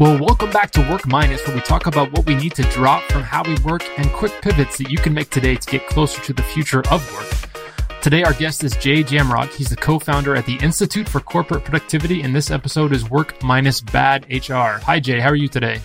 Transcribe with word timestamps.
Well, 0.00 0.18
welcome 0.18 0.50
back 0.50 0.72
to 0.72 0.80
Work 0.90 1.06
Minus, 1.06 1.46
where 1.46 1.54
we 1.54 1.62
talk 1.62 1.86
about 1.86 2.10
what 2.10 2.26
we 2.26 2.34
need 2.34 2.52
to 2.56 2.64
drop 2.64 3.04
from 3.12 3.22
how 3.22 3.44
we 3.44 3.54
work 3.60 3.84
and 3.96 4.10
quick 4.10 4.32
pivots 4.42 4.76
that 4.78 4.90
you 4.90 4.98
can 4.98 5.14
make 5.14 5.30
today 5.30 5.54
to 5.54 5.70
get 5.70 5.86
closer 5.86 6.20
to 6.22 6.32
the 6.32 6.42
future 6.42 6.82
of 6.90 7.14
work. 7.14 8.00
Today, 8.02 8.24
our 8.24 8.32
guest 8.32 8.64
is 8.64 8.76
Jay 8.78 9.04
Jamrog. 9.04 9.54
He's 9.54 9.70
the 9.70 9.76
co-founder 9.76 10.34
at 10.34 10.46
the 10.46 10.56
Institute 10.56 11.08
for 11.08 11.20
Corporate 11.20 11.62
Productivity, 11.62 12.22
and 12.22 12.34
this 12.34 12.50
episode 12.50 12.92
is 12.92 13.08
Work 13.08 13.40
Minus 13.44 13.80
Bad 13.80 14.26
HR. 14.28 14.80
Hi, 14.82 14.98
Jay. 14.98 15.20
How 15.20 15.28
are 15.28 15.36
you 15.36 15.46
today? 15.46 15.80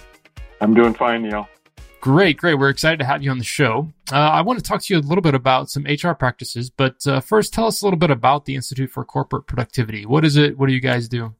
I'm 0.59 0.73
doing 0.73 0.95
fine, 0.95 1.21
Neil. 1.21 1.47
Great, 2.01 2.37
great. 2.37 2.55
We're 2.55 2.69
excited 2.69 2.97
to 2.97 3.05
have 3.05 3.21
you 3.21 3.29
on 3.29 3.37
the 3.37 3.43
show. 3.43 3.93
Uh, 4.11 4.15
I 4.15 4.41
want 4.41 4.57
to 4.57 4.65
talk 4.65 4.81
to 4.81 4.91
you 4.91 4.99
a 4.99 5.05
little 5.05 5.21
bit 5.21 5.35
about 5.35 5.69
some 5.69 5.83
HR 5.83 6.13
practices, 6.13 6.71
but 6.71 7.05
uh, 7.05 7.19
first, 7.19 7.53
tell 7.53 7.67
us 7.67 7.83
a 7.83 7.85
little 7.85 7.99
bit 7.99 8.09
about 8.09 8.45
the 8.45 8.55
Institute 8.55 8.89
for 8.89 9.05
Corporate 9.05 9.45
Productivity. 9.45 10.07
What 10.07 10.25
is 10.25 10.35
it? 10.35 10.57
What 10.57 10.65
do 10.65 10.73
you 10.73 10.81
guys 10.81 11.07
do? 11.07 11.35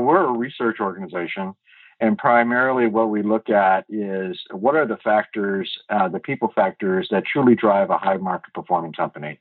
We're 0.00 0.24
a 0.24 0.32
research 0.32 0.78
organization 0.80 1.54
and 2.02 2.18
primarily, 2.18 2.88
what 2.88 3.10
we 3.10 3.22
look 3.22 3.48
at 3.48 3.84
is 3.88 4.36
what 4.50 4.74
are 4.74 4.84
the 4.84 4.96
factors, 4.96 5.70
uh, 5.88 6.08
the 6.08 6.18
people 6.18 6.50
factors 6.52 7.06
that 7.12 7.22
truly 7.24 7.54
drive 7.54 7.90
a 7.90 7.96
high 7.96 8.16
market 8.16 8.52
performing 8.54 8.92
company. 8.92 9.38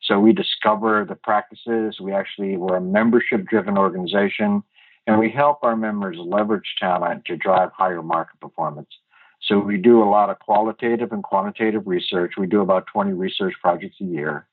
So 0.00 0.18
we 0.18 0.32
discover 0.32 1.04
the 1.06 1.16
practices. 1.16 2.00
We 2.00 2.14
actually, 2.14 2.56
we're 2.56 2.76
a 2.76 2.80
membership 2.80 3.44
driven 3.44 3.76
organization, 3.76 4.62
and 5.06 5.18
we 5.18 5.30
help 5.30 5.58
our 5.62 5.76
members 5.76 6.16
leverage 6.18 6.76
talent 6.80 7.26
to 7.26 7.36
drive 7.36 7.72
higher 7.76 8.02
market 8.02 8.40
performance. 8.40 8.88
So 9.42 9.58
we 9.58 9.76
do 9.76 10.02
a 10.02 10.08
lot 10.08 10.30
of 10.30 10.38
qualitative 10.38 11.12
and 11.12 11.22
quantitative 11.22 11.86
research. 11.86 12.32
We 12.38 12.46
do 12.46 12.62
about 12.62 12.86
20 12.90 13.12
research 13.12 13.52
projects 13.60 13.96
a 14.00 14.04
year. 14.04 14.46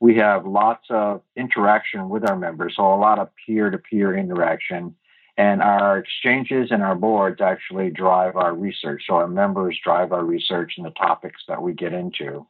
We 0.00 0.16
have 0.16 0.46
lots 0.46 0.86
of 0.88 1.20
interaction 1.36 2.08
with 2.08 2.26
our 2.26 2.36
members, 2.36 2.76
so 2.76 2.94
a 2.94 2.96
lot 2.96 3.18
of 3.18 3.28
peer 3.44 3.68
to 3.68 3.76
peer 3.76 4.16
interaction 4.16 4.96
and 5.36 5.62
our 5.62 5.98
exchanges 5.98 6.68
and 6.70 6.82
our 6.82 6.94
boards 6.94 7.40
actually 7.40 7.90
drive 7.90 8.36
our 8.36 8.54
research. 8.54 9.02
So 9.06 9.14
our 9.14 9.28
members 9.28 9.78
drive 9.82 10.12
our 10.12 10.24
research 10.24 10.74
and 10.76 10.86
the 10.86 10.90
topics 10.90 11.42
that 11.48 11.60
we 11.60 11.72
get 11.72 11.92
into. 11.92 12.46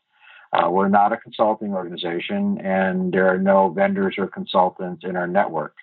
Uh, 0.52 0.70
we're 0.70 0.88
not 0.88 1.12
a 1.12 1.16
consulting 1.16 1.72
organization, 1.72 2.60
and 2.60 3.12
there 3.12 3.28
are 3.28 3.38
no 3.38 3.70
vendors 3.70 4.14
or 4.18 4.28
consultants 4.28 5.02
in 5.04 5.16
our 5.16 5.26
network. 5.26 5.74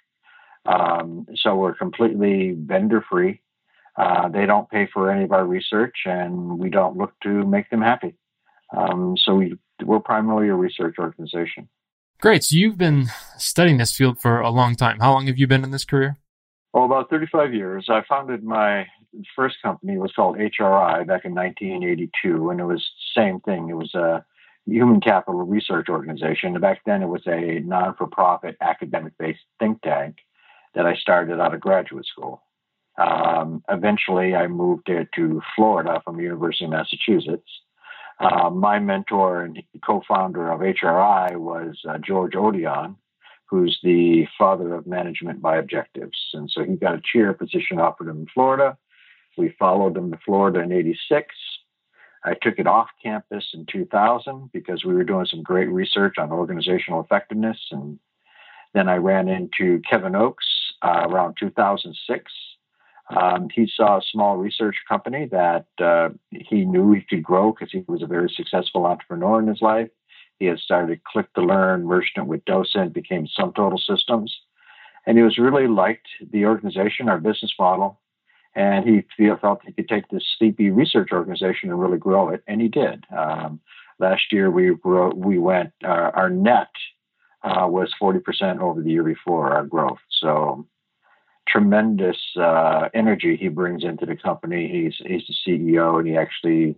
Um, 0.65 1.25
so 1.35 1.55
we're 1.55 1.73
completely 1.73 2.51
vendor 2.51 3.03
free. 3.09 3.41
Uh, 3.97 4.29
they 4.29 4.45
don't 4.45 4.69
pay 4.69 4.87
for 4.93 5.11
any 5.11 5.25
of 5.25 5.31
our 5.31 5.45
research, 5.45 5.95
and 6.05 6.57
we 6.57 6.69
don't 6.69 6.97
look 6.97 7.13
to 7.23 7.45
make 7.45 7.69
them 7.69 7.81
happy. 7.81 8.15
Um, 8.75 9.17
so 9.17 9.35
we, 9.35 9.57
we're 9.83 9.99
primarily 9.99 10.47
a 10.47 10.55
research 10.55 10.95
organization. 10.99 11.67
Great. 12.21 12.43
So 12.43 12.55
you've 12.55 12.77
been 12.77 13.07
studying 13.37 13.77
this 13.77 13.93
field 13.93 14.21
for 14.21 14.39
a 14.39 14.51
long 14.51 14.75
time. 14.75 14.99
How 14.99 15.11
long 15.11 15.27
have 15.27 15.37
you 15.37 15.47
been 15.47 15.63
in 15.63 15.71
this 15.71 15.83
career? 15.83 16.20
Oh, 16.73 16.85
about 16.85 17.09
35 17.09 17.53
years. 17.53 17.87
I 17.89 18.01
founded 18.07 18.43
my 18.43 18.87
first 19.35 19.57
company. 19.61 19.93
It 19.93 19.99
was 19.99 20.13
called 20.13 20.37
HRI 20.37 21.05
back 21.05 21.25
in 21.25 21.35
1982, 21.35 22.49
and 22.49 22.59
it 22.59 22.63
was 22.63 22.79
the 22.79 23.21
same 23.21 23.39
thing. 23.41 23.69
It 23.69 23.75
was 23.75 23.93
a 23.93 24.23
human 24.65 25.01
capital 25.01 25.41
research 25.41 25.89
organization. 25.89 26.59
Back 26.59 26.81
then, 26.85 27.01
it 27.01 27.07
was 27.07 27.23
a 27.27 27.59
non-for-profit 27.59 28.55
academic-based 28.61 29.41
think 29.59 29.81
tank 29.81 30.17
that 30.73 30.85
I 30.85 30.95
started 30.95 31.41
out 31.41 31.53
of 31.53 31.59
graduate 31.59 32.05
school. 32.05 32.41
Um, 32.97 33.63
eventually, 33.69 34.35
I 34.35 34.47
moved 34.47 34.87
it 34.89 35.09
to 35.15 35.41
Florida 35.55 36.01
from 36.05 36.17
the 36.17 36.23
University 36.23 36.65
of 36.65 36.71
Massachusetts. 36.71 37.49
Uh, 38.19 38.49
my 38.49 38.79
mentor 38.79 39.43
and 39.43 39.61
co-founder 39.85 40.51
of 40.51 40.59
HRI 40.59 41.35
was 41.37 41.81
uh, 41.89 41.97
George 41.97 42.33
Odiorne, 42.33 42.95
who's 43.51 43.77
the 43.83 44.25
father 44.37 44.73
of 44.73 44.87
management 44.87 45.41
by 45.41 45.57
objectives. 45.57 46.17
And 46.33 46.49
so 46.49 46.63
he 46.63 46.77
got 46.77 46.95
a 46.95 47.01
chair 47.03 47.33
position 47.33 47.79
offered 47.79 48.07
him 48.07 48.21
in 48.21 48.27
Florida. 48.33 48.77
We 49.37 49.53
followed 49.59 49.97
him 49.97 50.09
to 50.11 50.19
Florida 50.25 50.61
in 50.61 50.71
86. 50.71 51.35
I 52.23 52.35
took 52.41 52.59
it 52.59 52.67
off 52.67 52.87
campus 53.03 53.45
in 53.53 53.65
2000 53.65 54.51
because 54.53 54.85
we 54.85 54.93
were 54.93 55.03
doing 55.03 55.25
some 55.25 55.43
great 55.43 55.69
research 55.69 56.15
on 56.17 56.31
organizational 56.31 57.01
effectiveness. 57.01 57.57
And 57.71 57.99
then 58.73 58.87
I 58.87 58.95
ran 58.95 59.27
into 59.27 59.81
Kevin 59.89 60.15
Oakes 60.15 60.45
uh, 60.81 61.07
around 61.09 61.35
2006. 61.37 62.31
Um, 63.09 63.49
he 63.53 63.69
saw 63.75 63.97
a 63.97 64.01
small 64.11 64.37
research 64.37 64.77
company 64.87 65.27
that 65.31 65.65
uh, 65.83 66.09
he 66.29 66.63
knew 66.63 66.93
he 66.93 67.01
could 67.01 67.23
grow 67.23 67.51
because 67.51 67.71
he 67.71 67.83
was 67.87 68.01
a 68.01 68.07
very 68.07 68.31
successful 68.33 68.85
entrepreneur 68.85 69.41
in 69.41 69.47
his 69.47 69.61
life. 69.61 69.89
He 70.41 70.47
had 70.47 70.57
started 70.57 71.01
Click2learn, 71.03 71.83
merged 71.83 72.17
it 72.17 72.25
with 72.25 72.43
Docent, 72.45 72.93
became 72.93 73.27
SumTotal 73.27 73.79
Systems. 73.79 74.35
And 75.05 75.15
he 75.15 75.23
was 75.23 75.37
really 75.37 75.67
liked 75.67 76.07
the 76.31 76.45
organization, 76.45 77.09
our 77.09 77.19
business 77.19 77.53
model. 77.59 77.99
And 78.55 78.83
he 78.83 79.03
felt 79.39 79.61
he 79.63 79.71
could 79.71 79.87
take 79.87 80.07
this 80.07 80.25
sleepy 80.39 80.71
research 80.71 81.09
organization 81.11 81.69
and 81.69 81.79
really 81.79 81.99
grow 81.99 82.29
it. 82.29 82.41
And 82.47 82.59
he 82.59 82.69
did. 82.69 83.05
Um, 83.15 83.59
last 83.99 84.23
year, 84.31 84.49
we, 84.49 84.71
we 84.71 85.37
went, 85.37 85.73
uh, 85.83 86.09
our 86.15 86.31
net 86.31 86.71
uh, 87.43 87.67
was 87.67 87.93
40% 88.01 88.61
over 88.61 88.81
the 88.81 88.89
year 88.89 89.03
before, 89.03 89.53
our 89.53 89.63
growth. 89.63 89.99
So 90.21 90.65
tremendous 91.47 92.17
uh, 92.35 92.89
energy 92.95 93.37
he 93.39 93.47
brings 93.47 93.83
into 93.83 94.07
the 94.07 94.15
company. 94.15 94.67
He's, 94.67 95.07
he's 95.07 95.21
the 95.27 95.35
CEO 95.47 95.99
and 95.99 96.07
he 96.07 96.17
actually 96.17 96.77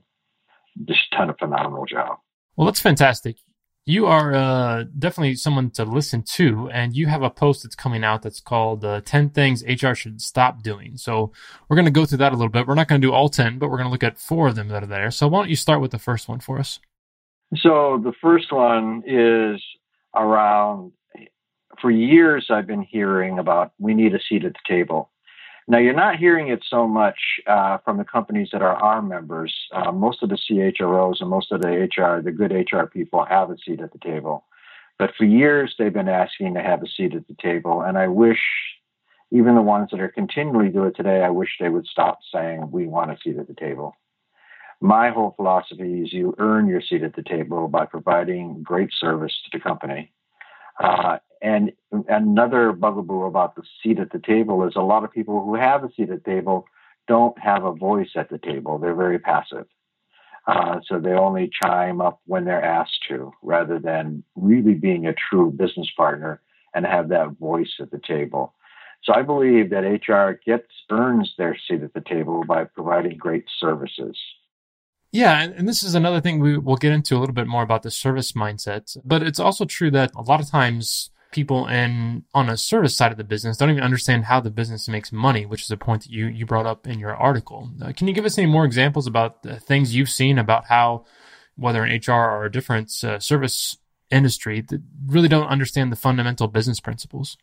just 0.83 1.09
done 1.11 1.29
a 1.29 1.33
phenomenal 1.35 1.85
job. 1.85 2.17
Well, 2.57 2.65
that's 2.65 2.81
fantastic 2.81 3.37
you 3.85 4.05
are 4.05 4.33
uh, 4.33 4.85
definitely 4.97 5.35
someone 5.35 5.69
to 5.71 5.83
listen 5.83 6.23
to, 6.35 6.69
and 6.71 6.95
you 6.95 7.07
have 7.07 7.21
a 7.21 7.29
post 7.29 7.63
that's 7.63 7.75
coming 7.75 8.03
out 8.03 8.21
that's 8.21 8.39
called 8.39 8.85
uh, 8.85 9.01
10 9.01 9.29
Things 9.31 9.63
HR 9.63 9.93
Should 9.93 10.21
Stop 10.21 10.63
Doing. 10.63 10.95
So 10.95 11.33
we're 11.67 11.75
going 11.75 11.85
to 11.85 11.91
go 11.91 12.05
through 12.05 12.19
that 12.19 12.31
a 12.31 12.35
little 12.35 12.49
bit. 12.49 12.65
We're 12.65 12.75
not 12.75 12.87
going 12.87 13.01
to 13.01 13.07
do 13.07 13.13
all 13.13 13.27
10, 13.27 13.59
but 13.59 13.69
we're 13.69 13.77
going 13.77 13.87
to 13.87 13.91
look 13.91 14.03
at 14.03 14.17
four 14.17 14.47
of 14.47 14.55
them 14.55 14.69
that 14.69 14.83
are 14.83 14.87
there. 14.87 15.11
So 15.11 15.27
why 15.27 15.41
don't 15.41 15.49
you 15.49 15.57
start 15.57 15.81
with 15.81 15.91
the 15.91 15.99
first 15.99 16.29
one 16.29 16.39
for 16.39 16.59
us? 16.59 16.79
So 17.57 17.99
the 18.03 18.13
first 18.21 18.51
one 18.51 19.03
is 19.05 19.61
around 20.15 20.93
for 21.81 21.91
years 21.91 22.47
I've 22.49 22.67
been 22.67 22.81
hearing 22.81 23.39
about 23.39 23.73
we 23.77 23.93
need 23.93 24.15
a 24.15 24.19
seat 24.29 24.45
at 24.45 24.53
the 24.53 24.59
table. 24.67 25.09
Now, 25.67 25.77
you're 25.77 25.93
not 25.93 26.17
hearing 26.17 26.49
it 26.49 26.63
so 26.69 26.87
much 26.87 27.17
uh, 27.47 27.77
from 27.85 27.97
the 27.97 28.03
companies 28.03 28.49
that 28.51 28.61
are 28.61 28.75
our 28.75 29.01
members. 29.01 29.53
Uh, 29.71 29.91
most 29.91 30.21
of 30.21 30.29
the 30.29 30.37
CHROs 30.37 31.21
and 31.21 31.29
most 31.29 31.51
of 31.51 31.61
the 31.61 31.69
HR, 31.69 32.21
the 32.21 32.31
good 32.31 32.51
HR 32.51 32.85
people, 32.85 33.23
have 33.25 33.49
a 33.49 33.57
seat 33.57 33.79
at 33.79 33.93
the 33.93 33.99
table. 33.99 34.45
But 34.99 35.11
for 35.17 35.23
years, 35.23 35.75
they've 35.77 35.93
been 35.93 36.09
asking 36.09 36.53
to 36.55 36.61
have 36.61 36.83
a 36.83 36.87
seat 36.87 37.15
at 37.15 37.27
the 37.27 37.35
table. 37.41 37.81
And 37.81 37.97
I 37.97 38.07
wish, 38.07 38.39
even 39.31 39.55
the 39.55 39.61
ones 39.61 39.89
that 39.91 40.01
are 40.01 40.09
continually 40.09 40.69
do 40.69 40.83
it 40.83 40.95
today, 40.95 41.23
I 41.23 41.29
wish 41.29 41.49
they 41.59 41.69
would 41.69 41.87
stop 41.87 42.19
saying, 42.33 42.69
we 42.71 42.85
want 42.85 43.11
a 43.11 43.17
seat 43.23 43.37
at 43.37 43.47
the 43.47 43.55
table. 43.55 43.95
My 44.81 45.11
whole 45.11 45.33
philosophy 45.37 46.01
is 46.01 46.11
you 46.11 46.35
earn 46.39 46.67
your 46.67 46.81
seat 46.81 47.03
at 47.03 47.15
the 47.15 47.23
table 47.23 47.69
by 47.69 47.85
providing 47.85 48.63
great 48.63 48.89
service 48.99 49.33
to 49.45 49.57
the 49.57 49.63
company. 49.63 50.11
Uh, 50.77 51.19
and 51.43 51.73
another 52.07 52.71
bugaboo 52.71 53.23
about 53.23 53.55
the 53.55 53.63
seat 53.83 53.99
at 53.99 54.13
the 54.13 54.19
table 54.19 54.65
is 54.65 54.77
a 54.77 54.81
lot 54.81 55.03
of 55.03 55.11
people 55.11 55.43
who 55.43 55.55
have 55.55 55.83
a 55.83 55.91
seat 55.91 56.09
at 56.09 56.23
the 56.23 56.31
table 56.31 56.65
don't 57.05 57.37
have 57.37 57.65
a 57.65 57.73
voice 57.73 58.11
at 58.15 58.29
the 58.29 58.37
table. 58.37 58.79
They're 58.79 58.95
very 58.95 59.19
passive. 59.19 59.65
Uh, 60.47 60.79
so 60.87 60.99
they 60.99 61.11
only 61.11 61.49
chime 61.61 61.99
up 61.99 62.21
when 62.25 62.45
they're 62.45 62.63
asked 62.63 63.05
to, 63.09 63.33
rather 63.41 63.77
than 63.77 64.23
really 64.35 64.73
being 64.73 65.05
a 65.05 65.13
true 65.13 65.51
business 65.51 65.89
partner 65.97 66.41
and 66.73 66.85
have 66.85 67.09
that 67.09 67.37
voice 67.39 67.73
at 67.81 67.91
the 67.91 67.99
table. 68.07 68.53
So 69.03 69.13
I 69.13 69.21
believe 69.21 69.69
that 69.71 69.83
HR 69.83 70.39
gets 70.45 70.71
earns 70.89 71.33
their 71.37 71.57
seat 71.67 71.83
at 71.83 71.93
the 71.93 72.01
table 72.01 72.45
by 72.47 72.63
providing 72.63 73.17
great 73.17 73.45
services. 73.59 74.17
Yeah, 75.11 75.41
and 75.41 75.67
this 75.67 75.83
is 75.83 75.93
another 75.93 76.21
thing 76.21 76.39
we 76.39 76.57
will 76.57 76.77
get 76.77 76.93
into 76.93 77.17
a 77.17 77.19
little 77.19 77.35
bit 77.35 77.47
more 77.47 77.63
about 77.63 77.83
the 77.83 77.91
service 77.91 78.31
mindset. 78.31 78.95
But 79.03 79.23
it's 79.23 79.39
also 79.39 79.65
true 79.65 79.91
that 79.91 80.11
a 80.15 80.21
lot 80.21 80.39
of 80.39 80.49
times 80.49 81.11
people 81.33 81.67
in 81.67 82.23
on 82.33 82.49
a 82.49 82.55
service 82.55 82.95
side 82.95 83.11
of 83.11 83.17
the 83.17 83.23
business 83.23 83.57
don't 83.57 83.69
even 83.69 83.83
understand 83.83 84.25
how 84.25 84.39
the 84.39 84.49
business 84.49 84.87
makes 84.87 85.11
money, 85.11 85.45
which 85.45 85.63
is 85.63 85.71
a 85.71 85.77
point 85.77 86.03
that 86.03 86.11
you 86.11 86.27
you 86.27 86.45
brought 86.45 86.65
up 86.65 86.87
in 86.87 86.99
your 86.99 87.15
article. 87.15 87.69
Uh, 87.81 87.91
can 87.91 88.07
you 88.07 88.13
give 88.13 88.25
us 88.25 88.37
any 88.37 88.47
more 88.47 88.65
examples 88.65 89.07
about 89.07 89.43
the 89.43 89.59
things 89.59 89.95
you've 89.95 90.09
seen 90.09 90.37
about 90.37 90.65
how 90.65 91.05
whether 91.55 91.85
in 91.85 92.01
HR 92.07 92.11
or 92.11 92.45
a 92.45 92.51
different 92.51 92.91
uh, 93.03 93.19
service 93.19 93.77
industry 94.09 94.61
that 94.61 94.81
really 95.07 95.27
don't 95.27 95.47
understand 95.47 95.91
the 95.91 95.95
fundamental 95.95 96.47
business 96.47 96.79
principles? 96.79 97.37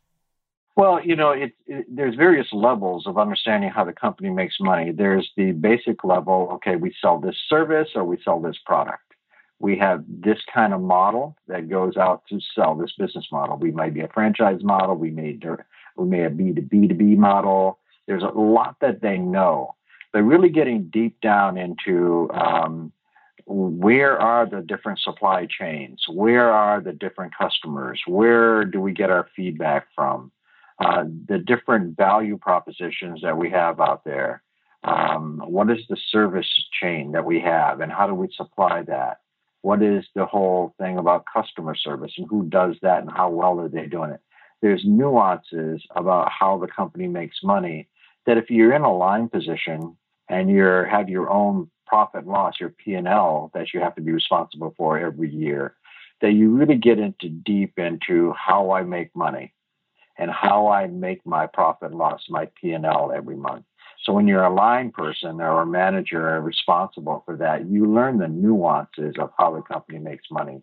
Well, 0.77 1.05
you 1.05 1.17
know, 1.17 1.33
it, 1.33 1.53
it, 1.67 1.85
there's 1.89 2.15
various 2.15 2.47
levels 2.53 3.07
of 3.07 3.19
understanding 3.19 3.71
how 3.71 3.85
the 3.85 3.93
company 3.93 4.31
makes 4.31 4.55
money. 4.61 4.93
There's 4.93 5.29
the 5.37 5.53
basic 5.53 6.05
level, 6.05 6.49
okay, 6.55 6.77
we 6.77 6.95
sell 7.03 7.19
this 7.19 7.37
service 7.49 7.89
or 7.95 8.05
we 8.05 8.19
sell 8.25 8.41
this 8.41 8.57
product 8.65 9.10
we 9.61 9.79
have 9.79 10.05
this 10.09 10.39
kind 10.53 10.73
of 10.73 10.81
model 10.81 11.37
that 11.47 11.69
goes 11.69 11.97
out 11.97 12.23
to 12.31 12.41
sell 12.55 12.75
this 12.75 12.93
business 12.99 13.27
model. 13.31 13.57
We 13.57 13.71
might 13.71 13.95
be 13.95 14.01
a 14.01 14.09
franchise 14.09 14.63
model. 14.63 14.97
We 14.97 15.11
may 15.11 15.39
we 15.97 16.07
may 16.07 16.27
be 16.29 16.53
the 16.53 16.63
B 16.63 16.89
to 16.89 16.95
B 16.95 17.15
model. 17.15 17.79
There's 18.07 18.23
a 18.23 18.39
lot 18.39 18.77
that 18.81 19.03
they 19.03 19.19
know, 19.19 19.75
but 20.13 20.23
really 20.23 20.49
getting 20.49 20.89
deep 20.93 21.21
down 21.21 21.57
into 21.59 22.29
um, 22.33 22.93
where 23.47 24.19
are 24.19 24.47
the 24.47 24.63
different 24.63 24.99
supply 24.99 25.47
chains? 25.47 26.05
Where 26.09 26.51
are 26.51 26.81
the 26.81 26.93
different 26.93 27.37
customers? 27.37 28.01
Where 28.07 28.65
do 28.65 28.81
we 28.81 28.93
get 28.93 29.11
our 29.11 29.29
feedback 29.37 29.87
from? 29.95 30.33
uh, 30.81 31.05
the 31.29 31.39
different 31.39 31.97
value 31.97 32.39
propositions 32.39 33.21
that 33.23 33.37
we 33.37 33.51
have 33.51 33.81
out 33.81 34.05
there. 34.05 34.43
Um, 34.83 35.43
what 35.45 35.71
is 35.71 35.81
the 35.89 35.99
service 36.11 36.49
chain 36.81 37.13
that 37.13 37.25
we 37.25 37.39
have, 37.41 37.81
and 37.81 37.93
how 37.93 38.07
do 38.07 38.15
we 38.15 38.29
supply 38.35 38.83
that? 38.85 39.20
What 39.63 39.83
is 39.83 40.05
the 40.15 40.27
whole 40.27 40.75
thing 40.79 40.99
about 40.99 41.27
customer 41.33 41.75
service, 41.75 42.13
and 42.17 42.27
who 42.29 42.45
does 42.45 42.77
that, 42.83 43.03
and 43.03 43.11
how 43.11 43.31
well 43.31 43.61
are 43.61 43.69
they 43.69 43.87
doing 43.87 44.11
it? 44.11 44.21
There's 44.63 44.85
nuances 44.85 45.83
about 45.95 46.31
how 46.31 46.59
the 46.59 46.67
company 46.67 47.09
makes 47.09 47.43
money 47.43 47.89
that 48.27 48.39
if 48.39 48.51
you're 48.51 48.75
in 48.75 48.83
a 48.83 48.95
line 48.95 49.29
position 49.29 49.97
and 50.29 50.51
you 50.51 50.63
have 50.65 51.09
your 51.09 51.31
own 51.31 51.71
profit 51.87 52.23
and 52.23 52.33
loss, 52.33 52.61
your 52.61 52.69
P&L 52.71 53.51
that 53.55 53.75
you 53.75 53.81
have 53.81 53.95
to 53.97 54.03
be 54.03 54.13
responsible 54.13 54.75
for 54.77 54.99
every 54.99 55.31
year, 55.31 55.75
that 56.21 56.33
you 56.33 56.51
really 56.51 56.77
get 56.77 56.99
into 56.99 57.29
deep 57.29 57.79
into 57.79 58.33
how 58.33 58.71
I 58.73 58.83
make 58.83 59.15
money 59.17 59.53
and 60.19 60.31
how 60.31 60.69
I 60.69 60.87
make 60.87 61.25
my 61.27 61.47
profit 61.47 61.91
and 61.91 61.99
loss, 61.99 62.27
my 62.29 62.49
P&L 62.61 63.13
every 63.15 63.37
month. 63.37 63.65
So 64.11 64.15
when 64.15 64.27
you're 64.27 64.43
a 64.43 64.53
line 64.53 64.91
person 64.91 65.41
or 65.41 65.63
a 65.63 65.67
manager 65.67 66.41
responsible 66.41 67.23
for 67.25 67.37
that, 67.37 67.71
you 67.71 67.87
learn 67.87 68.19
the 68.19 68.27
nuances 68.27 69.15
of 69.21 69.31
how 69.39 69.55
the 69.55 69.63
company 69.63 70.01
makes 70.01 70.25
money. 70.33 70.63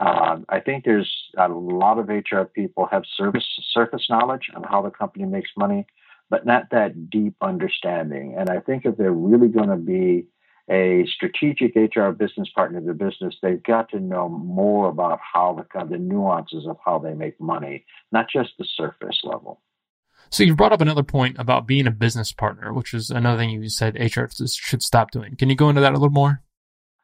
Uh, 0.00 0.38
I 0.48 0.58
think 0.58 0.84
there's 0.84 1.08
a 1.38 1.46
lot 1.46 2.00
of 2.00 2.08
HR 2.08 2.42
people 2.52 2.88
have 2.90 3.04
service 3.16 3.46
surface 3.72 4.06
knowledge 4.10 4.50
on 4.56 4.64
how 4.64 4.82
the 4.82 4.90
company 4.90 5.24
makes 5.24 5.50
money, 5.56 5.86
but 6.30 6.46
not 6.46 6.70
that 6.72 7.10
deep 7.10 7.36
understanding. 7.40 8.34
And 8.36 8.50
I 8.50 8.58
think 8.58 8.84
if 8.84 8.96
they're 8.96 9.12
really 9.12 9.46
going 9.46 9.68
to 9.68 9.76
be 9.76 10.26
a 10.68 11.06
strategic 11.06 11.76
HR 11.76 12.10
business 12.10 12.48
partner 12.56 12.78
of 12.78 12.86
the 12.86 12.92
business, 12.92 13.36
they've 13.40 13.62
got 13.62 13.88
to 13.90 14.00
know 14.00 14.28
more 14.28 14.88
about 14.88 15.20
how 15.22 15.64
the, 15.72 15.84
the 15.84 15.98
nuances 15.98 16.66
of 16.66 16.76
how 16.84 16.98
they 16.98 17.14
make 17.14 17.40
money, 17.40 17.86
not 18.10 18.28
just 18.28 18.50
the 18.58 18.66
surface 18.76 19.20
level. 19.22 19.60
So 20.30 20.42
you've 20.42 20.56
brought 20.56 20.72
up 20.72 20.80
another 20.80 21.02
point 21.02 21.36
about 21.38 21.66
being 21.66 21.86
a 21.86 21.90
business 21.90 22.32
partner, 22.32 22.72
which 22.72 22.92
is 22.92 23.10
another 23.10 23.38
thing 23.38 23.50
you 23.50 23.68
said 23.68 23.96
HR 23.96 24.26
should 24.46 24.82
stop 24.82 25.10
doing. 25.10 25.36
Can 25.36 25.48
you 25.48 25.56
go 25.56 25.68
into 25.68 25.80
that 25.80 25.92
a 25.92 25.96
little 25.96 26.10
more? 26.10 26.42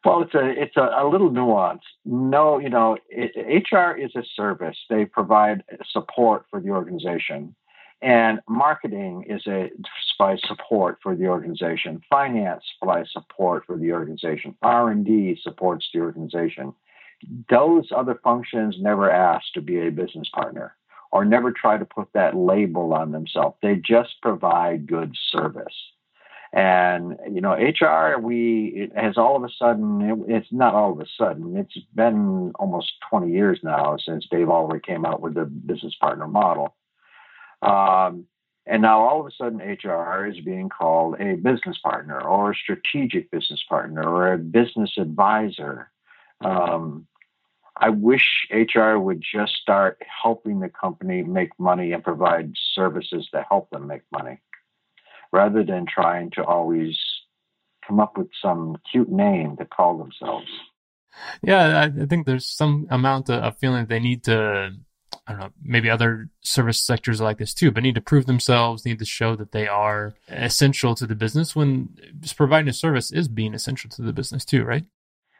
Well, 0.05 0.23
it's 0.23 0.35
a 0.35 0.49
it's 0.49 0.77
a, 0.77 1.03
a 1.03 1.09
little 1.09 1.31
nuance. 1.31 1.83
No, 2.05 2.59
you 2.59 2.71
know, 2.71 2.97
it, 3.09 3.33
HR 3.71 3.97
is 3.99 4.11
a 4.17 4.23
service. 4.35 4.77
They 4.89 5.05
provide 5.05 5.63
support 5.93 6.47
for 6.51 6.61
the 6.61 6.71
organization. 6.71 7.55
And 8.03 8.41
marketing 8.49 9.27
is 9.29 9.47
a 9.47 9.69
supplies 10.11 10.41
support 10.47 10.99
for 11.03 11.15
the 11.15 11.27
organization. 11.27 12.01
Finance 12.09 12.65
supplies 12.73 13.09
support 13.13 13.65
for 13.67 13.77
the 13.77 13.93
organization. 13.93 14.57
R 14.63 14.91
and 14.91 15.05
D 15.05 15.39
supports 15.43 15.87
the 15.93 16.01
organization. 16.01 16.73
Those 17.51 17.91
other 17.95 18.19
functions 18.25 18.77
never 18.81 19.11
ask 19.11 19.45
to 19.53 19.61
be 19.61 19.87
a 19.87 19.91
business 19.91 20.31
partner 20.35 20.75
or 21.13 21.25
never 21.25 21.53
try 21.53 21.77
to 21.77 21.85
put 21.85 22.09
that 22.15 22.37
label 22.37 22.95
on 22.95 23.13
themselves. 23.13 23.57
They 23.63 23.77
just 23.77 24.21
provide 24.23 24.87
good 24.87 25.15
service. 25.31 25.75
And 26.53 27.17
you 27.31 27.41
know, 27.41 27.53
HR, 27.53 28.19
we 28.19 28.73
it 28.75 28.93
has 28.97 29.17
all 29.17 29.37
of 29.37 29.45
a 29.45 29.51
sudden. 29.57 30.01
It, 30.03 30.35
it's 30.37 30.49
not 30.51 30.75
all 30.75 30.93
of 30.93 31.01
a 31.01 31.07
sudden. 31.17 31.57
It's 31.57 31.79
been 31.95 32.53
almost 32.59 32.93
20 33.09 33.31
years 33.31 33.61
now 33.63 33.97
since 34.05 34.27
Dave 34.29 34.49
Ulrich 34.49 34.85
came 34.85 35.05
out 35.05 35.21
with 35.21 35.35
the 35.35 35.45
business 35.45 35.95
partner 36.01 36.27
model 36.27 36.75
um, 37.63 38.27
and 38.67 38.83
now 38.83 39.01
all 39.01 39.21
of 39.21 39.27
a 39.27 39.31
sudden, 39.37 39.59
HR 39.59 40.27
is 40.27 40.41
being 40.45 40.69
called 40.69 41.21
a 41.21 41.37
business 41.37 41.79
partner 41.83 42.21
or 42.21 42.53
a 42.53 42.55
strategic 42.55 43.31
business 43.31 43.63
partner 43.69 44.03
or 44.03 44.33
a 44.33 44.39
business 44.39 44.93
advisor. 44.99 45.91
Um, 46.41 47.07
I 47.81 47.89
wish 47.89 48.47
HR 48.51 48.99
would 48.99 49.23
just 49.23 49.55
start 49.55 50.01
helping 50.23 50.61
the 50.61 50.69
company 50.69 51.23
make 51.23 51.59
money 51.59 51.93
and 51.93 52.05
provide 52.05 52.53
services 52.75 53.27
to 53.33 53.45
help 53.49 53.71
them 53.71 53.87
make 53.87 54.03
money 54.13 54.39
rather 55.33 55.65
than 55.65 55.87
trying 55.87 56.31
to 56.33 56.45
always 56.45 56.99
come 57.87 57.99
up 57.99 58.19
with 58.19 58.29
some 58.43 58.77
cute 58.91 59.11
name 59.11 59.57
to 59.57 59.65
call 59.65 59.97
themselves. 59.97 60.47
Yeah, 61.43 61.89
I 62.01 62.07
think 62.07 62.27
there's 62.27 62.47
some 62.47 62.87
amount 62.91 63.31
of 63.31 63.59
feeling 63.59 63.87
they 63.87 63.99
need 63.99 64.25
to 64.25 64.73
I 65.27 65.33
don't 65.33 65.41
know, 65.41 65.51
maybe 65.63 65.91
other 65.91 66.29
service 66.41 66.85
sectors 66.85 67.21
like 67.21 67.39
this 67.39 67.55
too, 67.55 67.71
but 67.71 67.83
need 67.83 67.95
to 67.95 68.01
prove 68.01 68.27
themselves, 68.27 68.85
need 68.85 68.99
to 68.99 69.05
show 69.05 69.37
that 69.37 69.53
they 69.53 69.69
are 69.69 70.15
essential 70.29 70.95
to 70.97 71.07
the 71.07 71.15
business 71.15 71.55
when 71.55 71.97
providing 72.37 72.69
a 72.69 72.73
service 72.73 73.13
is 73.13 73.29
being 73.29 73.55
essential 73.55 73.91
to 73.91 74.03
the 74.03 74.13
business 74.13 74.45
too, 74.45 74.65
right? 74.65 74.85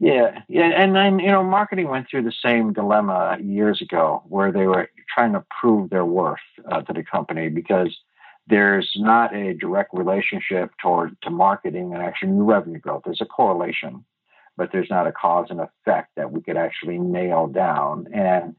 Yeah, 0.01 0.41
yeah, 0.49 0.71
and 0.75 0.97
then 0.97 1.19
you 1.19 1.27
know, 1.31 1.45
marketing 1.45 1.89
went 1.89 2.09
through 2.09 2.23
the 2.23 2.33
same 2.43 2.73
dilemma 2.73 3.37
years 3.43 3.83
ago, 3.83 4.23
where 4.27 4.51
they 4.51 4.67
were 4.67 4.89
trying 5.15 5.35
to 5.35 5.45
prove 5.61 5.91
their 5.91 6.07
worth 6.07 6.39
uh, 6.73 6.81
to 6.81 6.93
the 6.95 7.03
company 7.03 7.51
because 7.51 7.95
there's 8.47 8.91
not 8.97 9.37
a 9.37 9.53
direct 9.53 9.91
relationship 9.93 10.71
toward 10.81 11.21
to 11.23 11.31
marketing 11.31 11.93
and 11.93 12.03
actually 12.03 12.31
new 12.31 12.45
revenue 12.45 12.81
growth. 12.81 13.03
There's 13.05 13.21
a 13.21 13.27
correlation, 13.27 14.03
but 14.57 14.71
there's 14.73 14.89
not 14.89 15.07
a 15.07 15.13
cause 15.13 15.49
and 15.51 15.61
effect 15.61 16.13
that 16.17 16.33
we 16.33 16.41
could 16.41 16.57
actually 16.57 16.99
nail 16.99 17.47
down. 17.47 18.09
And 18.15 18.57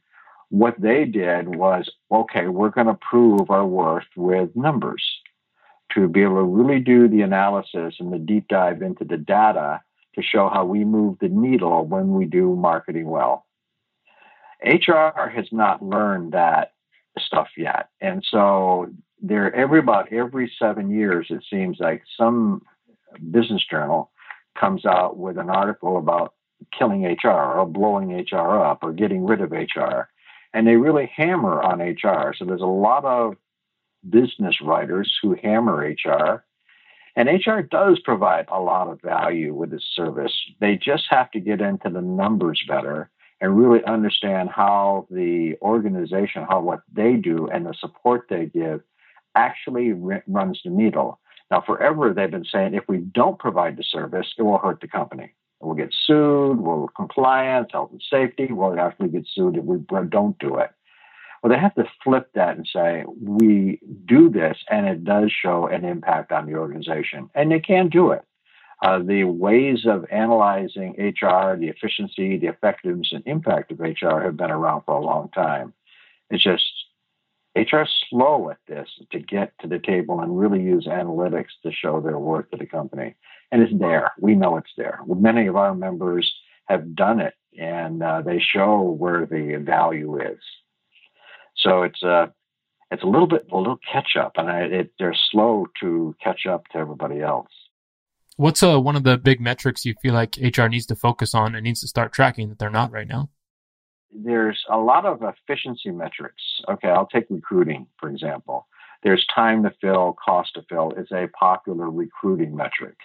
what 0.49 0.79
they 0.79 1.05
did 1.05 1.55
was 1.55 1.89
okay, 2.11 2.49
we're 2.49 2.69
going 2.69 2.85
to 2.85 2.99
prove 3.09 3.49
our 3.49 3.65
worth 3.65 4.05
with 4.15 4.55
numbers 4.55 5.03
to 5.95 6.07
be 6.07 6.21
able 6.21 6.35
to 6.35 6.43
really 6.43 6.79
do 6.79 7.07
the 7.07 7.21
analysis 7.21 7.95
and 7.99 8.13
the 8.13 8.19
deep 8.19 8.47
dive 8.47 8.83
into 8.83 9.05
the 9.05 9.17
data 9.17 9.81
to 10.15 10.21
show 10.21 10.49
how 10.49 10.65
we 10.65 10.83
move 10.83 11.17
the 11.19 11.29
needle 11.29 11.85
when 11.85 12.13
we 12.13 12.25
do 12.25 12.55
marketing 12.55 13.09
well. 13.09 13.45
HR 14.63 15.29
has 15.33 15.47
not 15.51 15.83
learned 15.83 16.33
that 16.33 16.73
stuff 17.17 17.49
yet. 17.57 17.89
And 17.99 18.23
so 18.29 18.89
there 19.21 19.53
every 19.55 19.79
about 19.79 20.11
every 20.11 20.51
seven 20.59 20.89
years 20.91 21.27
it 21.29 21.43
seems 21.49 21.77
like 21.79 22.03
some 22.17 22.61
business 23.31 23.63
journal 23.69 24.11
comes 24.59 24.85
out 24.85 25.17
with 25.17 25.37
an 25.37 25.49
article 25.49 25.97
about 25.97 26.33
killing 26.77 27.05
HR 27.05 27.29
or 27.29 27.65
blowing 27.65 28.11
HR 28.11 28.59
up 28.59 28.79
or 28.83 28.93
getting 28.93 29.25
rid 29.25 29.41
of 29.41 29.51
HR 29.51 30.09
and 30.53 30.67
they 30.67 30.75
really 30.75 31.09
hammer 31.15 31.61
on 31.61 31.79
HR. 31.79 32.33
So 32.37 32.45
there's 32.45 32.61
a 32.61 32.65
lot 32.65 33.05
of 33.05 33.35
business 34.07 34.61
writers 34.61 35.17
who 35.21 35.35
hammer 35.41 35.95
HR. 36.05 36.43
And 37.15 37.27
HR 37.27 37.61
does 37.61 37.99
provide 37.99 38.45
a 38.49 38.61
lot 38.61 38.87
of 38.87 39.01
value 39.01 39.53
with 39.53 39.71
this 39.71 39.85
service. 39.93 40.33
They 40.59 40.77
just 40.77 41.05
have 41.09 41.29
to 41.31 41.39
get 41.39 41.61
into 41.61 41.89
the 41.89 42.01
numbers 42.01 42.63
better 42.67 43.09
and 43.41 43.57
really 43.57 43.83
understand 43.85 44.49
how 44.49 45.07
the 45.09 45.55
organization, 45.61 46.45
how 46.47 46.61
what 46.61 46.81
they 46.93 47.15
do 47.15 47.49
and 47.49 47.65
the 47.65 47.73
support 47.73 48.27
they 48.29 48.45
give 48.45 48.81
actually 49.35 49.91
runs 49.91 50.61
the 50.63 50.69
needle. 50.69 51.19
Now, 51.49 51.61
forever 51.65 52.13
they've 52.13 52.31
been 52.31 52.45
saying 52.45 52.75
if 52.75 52.83
we 52.87 52.97
don't 52.97 53.39
provide 53.39 53.77
the 53.77 53.83
service, 53.83 54.27
it 54.37 54.43
will 54.43 54.59
hurt 54.59 54.79
the 54.79 54.87
company. 54.87 55.33
We'll 55.59 55.75
get 55.75 55.93
sued. 56.05 56.59
We'll 56.59 56.87
compliance, 56.95 57.69
health 57.71 57.91
and 57.91 58.01
safety. 58.09 58.47
We'll 58.51 58.79
actually 58.79 59.09
get 59.09 59.27
sued 59.27 59.57
if 59.57 59.63
we 59.63 59.77
don't 60.09 60.37
do 60.39 60.57
it. 60.57 60.71
Well, 61.41 61.51
they 61.51 61.59
have 61.59 61.75
to 61.75 61.89
flip 62.03 62.29
that 62.35 62.57
and 62.57 62.67
say, 62.67 63.03
we 63.19 63.79
do 64.05 64.29
this 64.29 64.57
and 64.69 64.87
it 64.87 65.03
does 65.03 65.31
show 65.31 65.67
an 65.67 65.85
impact 65.85 66.31
on 66.31 66.45
the 66.45 66.55
organization. 66.55 67.29
And 67.33 67.51
they 67.51 67.59
can 67.59 67.89
do 67.89 68.11
it. 68.11 68.23
Uh, 68.83 68.99
the 68.99 69.23
ways 69.25 69.85
of 69.85 70.05
analyzing 70.11 70.93
HR, 70.97 71.55
the 71.55 71.67
efficiency, 71.67 72.37
the 72.37 72.47
effectiveness, 72.47 73.11
and 73.11 73.23
impact 73.25 73.71
of 73.71 73.79
HR 73.79 74.19
have 74.19 74.37
been 74.37 74.51
around 74.51 74.83
for 74.85 74.95
a 74.95 75.03
long 75.03 75.29
time. 75.29 75.73
It's 76.29 76.43
just 76.43 76.65
HR 77.55 77.81
is 77.81 77.91
slow 78.09 78.49
at 78.49 78.57
this 78.67 78.89
to 79.11 79.19
get 79.19 79.53
to 79.59 79.67
the 79.67 79.79
table 79.79 80.21
and 80.21 80.39
really 80.39 80.61
use 80.61 80.87
analytics 80.87 81.49
to 81.63 81.71
show 81.71 82.01
their 82.01 82.17
worth 82.17 82.49
to 82.51 82.57
the 82.57 82.65
company 82.65 83.15
and 83.51 83.61
it's 83.61 83.77
there. 83.77 84.11
We 84.19 84.35
know 84.35 84.57
it's 84.57 84.71
there. 84.77 84.99
Many 85.05 85.47
of 85.47 85.55
our 85.55 85.75
members 85.75 86.31
have 86.65 86.95
done 86.95 87.19
it, 87.19 87.33
and 87.59 88.01
uh, 88.01 88.21
they 88.21 88.39
show 88.39 88.81
where 88.81 89.25
the 89.25 89.61
value 89.63 90.19
is. 90.21 90.39
So 91.61 91.83
it's 91.83 92.01
a 92.03 92.09
uh, 92.09 92.27
it's 92.91 93.03
a 93.03 93.07
little 93.07 93.27
bit 93.27 93.47
a 93.51 93.57
little 93.57 93.79
catch 93.91 94.17
up, 94.19 94.33
and 94.35 94.49
I, 94.49 94.59
it, 94.63 94.93
they're 94.99 95.15
slow 95.31 95.67
to 95.79 96.13
catch 96.21 96.45
up 96.45 96.67
to 96.73 96.77
everybody 96.77 97.21
else. 97.21 97.47
What's 98.35 98.61
uh, 98.63 98.79
one 98.79 98.95
of 98.95 99.03
the 99.03 99.17
big 99.17 99.39
metrics 99.39 99.85
you 99.85 99.93
feel 100.01 100.13
like 100.13 100.37
HR 100.37 100.65
needs 100.65 100.85
to 100.87 100.95
focus 100.95 101.33
on 101.33 101.55
and 101.55 101.63
needs 101.63 101.81
to 101.81 101.87
start 101.87 102.11
tracking 102.11 102.49
that 102.49 102.59
they're 102.59 102.69
not 102.69 102.91
right 102.91 103.07
now? 103.07 103.29
There's 104.13 104.61
a 104.69 104.77
lot 104.77 105.05
of 105.05 105.21
efficiency 105.21 105.91
metrics. 105.91 106.41
Okay, 106.69 106.89
I'll 106.89 107.07
take 107.07 107.27
recruiting 107.29 107.87
for 107.97 108.09
example. 108.09 108.67
There's 109.03 109.25
time 109.33 109.63
to 109.63 109.73
fill, 109.81 110.15
cost 110.23 110.53
to 110.55 110.63
fill 110.69 110.91
is 110.91 111.07
a 111.11 111.27
popular 111.27 111.89
recruiting 111.89 112.55
metric. 112.55 112.97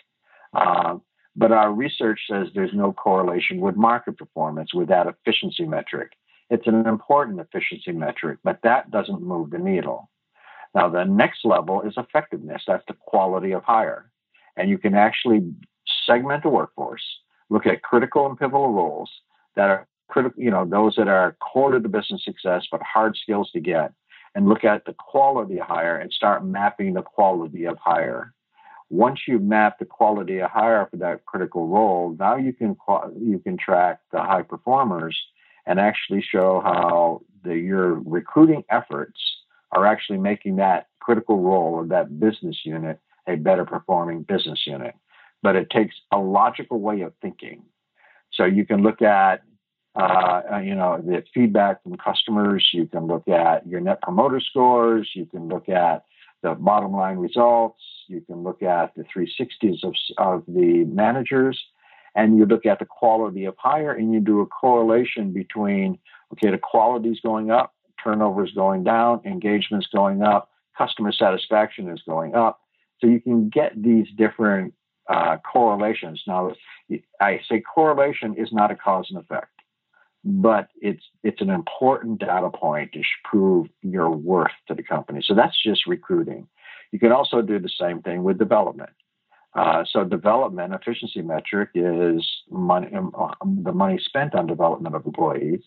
Uh, 0.52 0.96
but 1.36 1.52
our 1.52 1.72
research 1.72 2.20
says 2.28 2.48
there's 2.54 2.75
no 2.75 2.92
correlation 2.92 3.60
with 3.60 3.76
market 3.76 4.16
performance 4.18 4.75
with 4.75 4.88
that 4.88 5.06
efficiency 5.06 5.64
metric. 5.64 6.12
It's 6.50 6.66
an 6.66 6.86
important 6.86 7.40
efficiency 7.40 7.92
metric, 7.92 8.38
but 8.44 8.60
that 8.62 8.90
doesn't 8.90 9.22
move 9.22 9.50
the 9.50 9.58
needle. 9.58 10.10
Now, 10.74 10.88
the 10.88 11.04
next 11.04 11.44
level 11.44 11.82
is 11.82 11.94
effectiveness. 11.96 12.62
That's 12.66 12.84
the 12.86 12.94
quality 12.94 13.52
of 13.52 13.64
hire. 13.64 14.10
And 14.56 14.70
you 14.70 14.78
can 14.78 14.94
actually 14.94 15.42
segment 16.06 16.42
the 16.42 16.48
workforce, 16.48 17.02
look 17.50 17.66
at 17.66 17.82
critical 17.82 18.26
and 18.26 18.38
pivotal 18.38 18.72
roles 18.72 19.10
that 19.56 19.70
are 19.70 19.88
critical, 20.08 20.42
you 20.42 20.50
know, 20.50 20.64
those 20.64 20.94
that 20.96 21.08
are 21.08 21.36
core 21.40 21.72
to 21.72 21.80
the 21.80 21.88
business 21.88 22.24
success, 22.24 22.66
but 22.70 22.82
hard 22.82 23.16
skills 23.16 23.50
to 23.52 23.60
get, 23.60 23.92
and 24.34 24.48
look 24.48 24.64
at 24.64 24.84
the 24.84 24.94
quality 24.98 25.58
of 25.58 25.66
hire 25.66 25.96
and 25.96 26.12
start 26.12 26.44
mapping 26.44 26.94
the 26.94 27.02
quality 27.02 27.64
of 27.64 27.78
hire. 27.78 28.32
Once 28.88 29.20
you've 29.26 29.42
mapped 29.42 29.80
the 29.80 29.84
quality 29.84 30.38
of 30.38 30.50
hire 30.50 30.86
for 30.90 30.96
that 30.96 31.24
critical 31.24 31.66
role, 31.66 32.14
now 32.18 32.36
you 32.36 32.52
can 32.52 32.76
you 33.18 33.40
can 33.40 33.56
track 33.56 33.98
the 34.12 34.20
high 34.20 34.42
performers 34.42 35.16
and 35.66 35.80
actually 35.80 36.23
show 36.23 36.61
how 36.64 37.23
the, 37.44 37.56
your 37.56 37.94
recruiting 37.94 38.64
efforts 38.70 39.20
are 39.73 39.87
actually 39.87 40.18
making 40.18 40.56
that 40.56 40.88
critical 41.00 41.40
role 41.40 41.75
or 41.75 41.87
that 41.87 42.18
business 42.20 42.61
unit 42.64 43.00
a 43.28 43.37
better 43.37 43.64
performing 43.64 44.23
business 44.23 44.61
unit. 44.66 44.94
But 45.42 45.56
it 45.56 45.70
takes 45.70 45.94
a 46.12 46.18
logical 46.18 46.80
way 46.80 47.02
of 47.02 47.12
thinking. 47.20 47.62
So 48.32 48.44
you 48.44 48.64
can 48.64 48.82
look 48.82 49.02
at 49.02 49.42
uh, 49.96 50.61
you 50.62 50.75
know, 50.75 51.00
the 51.02 51.25
feedback 51.32 51.82
from 51.82 51.96
customers. 51.96 52.68
You 52.73 52.87
can 52.87 53.06
look 53.06 53.26
at 53.28 53.66
your 53.66 53.80
net 53.80 54.02
promoter 54.02 54.40
scores. 54.40 55.11
You 55.14 55.26
can 55.26 55.49
look 55.49 55.68
at 55.68 56.04
the 56.42 56.54
bottom 56.54 56.92
line 56.92 57.16
results. 57.16 57.80
You 58.06 58.20
can 58.20 58.42
look 58.42 58.62
at 58.62 58.94
the 58.94 59.04
360s 59.04 59.82
of, 59.85 59.94
of 60.18 60.44
the 60.46 60.85
managers. 60.85 61.58
And 62.16 62.38
you 62.38 62.46
look 62.46 62.66
at 62.66 62.78
the 62.78 62.87
quality 62.87 63.44
of 63.44 63.54
hire 63.58 63.92
and 63.92 64.12
you 64.12 64.20
do 64.20 64.40
a 64.40 64.46
correlation 64.46 65.32
between, 65.32 65.99
okay, 66.32 66.50
the 66.50 66.58
quality 66.58 67.11
is 67.11 67.20
going 67.20 67.50
up, 67.50 67.75
turnover 68.02 68.44
is 68.44 68.52
going 68.52 68.85
down, 68.85 69.20
engagement 69.25 69.85
is 69.85 69.90
going 69.94 70.23
up, 70.23 70.50
customer 70.76 71.12
satisfaction 71.12 71.88
is 71.90 72.02
going 72.06 72.35
up. 72.35 72.61
So 73.00 73.06
you 73.06 73.20
can 73.20 73.50
get 73.50 73.80
these 73.80 74.06
different 74.16 74.73
uh, 75.08 75.37
correlations. 75.52 76.23
Now, 76.26 76.52
I 77.20 77.40
say 77.49 77.61
correlation 77.61 78.35
is 78.37 78.49
not 78.50 78.70
a 78.70 78.75
cause 78.75 79.06
and 79.11 79.18
effect 79.18 79.50
but 80.26 80.68
it's 80.80 81.04
it's 81.23 81.40
an 81.40 81.50
important 81.50 82.18
data 82.18 82.50
point 82.50 82.92
to 82.92 83.00
prove 83.25 83.68
your 83.82 84.11
worth 84.11 84.50
to 84.66 84.75
the 84.75 84.82
company. 84.82 85.20
So 85.23 85.35
that's 85.35 85.56
just 85.62 85.87
recruiting. 85.87 86.49
You 86.90 86.99
can 86.99 87.12
also 87.12 87.42
do 87.42 87.61
the 87.61 87.70
same 87.80 88.02
thing 88.02 88.25
with 88.25 88.38
development. 88.38 88.90
Uh, 89.56 89.84
so 89.90 90.04
development 90.04 90.75
efficiency 90.75 91.22
metric 91.22 91.70
is 91.75 92.25
money, 92.50 92.88
um, 92.94 93.60
the 93.62 93.72
money 93.72 93.98
spent 93.98 94.34
on 94.34 94.46
development 94.46 94.94
of 94.94 95.06
employees, 95.06 95.60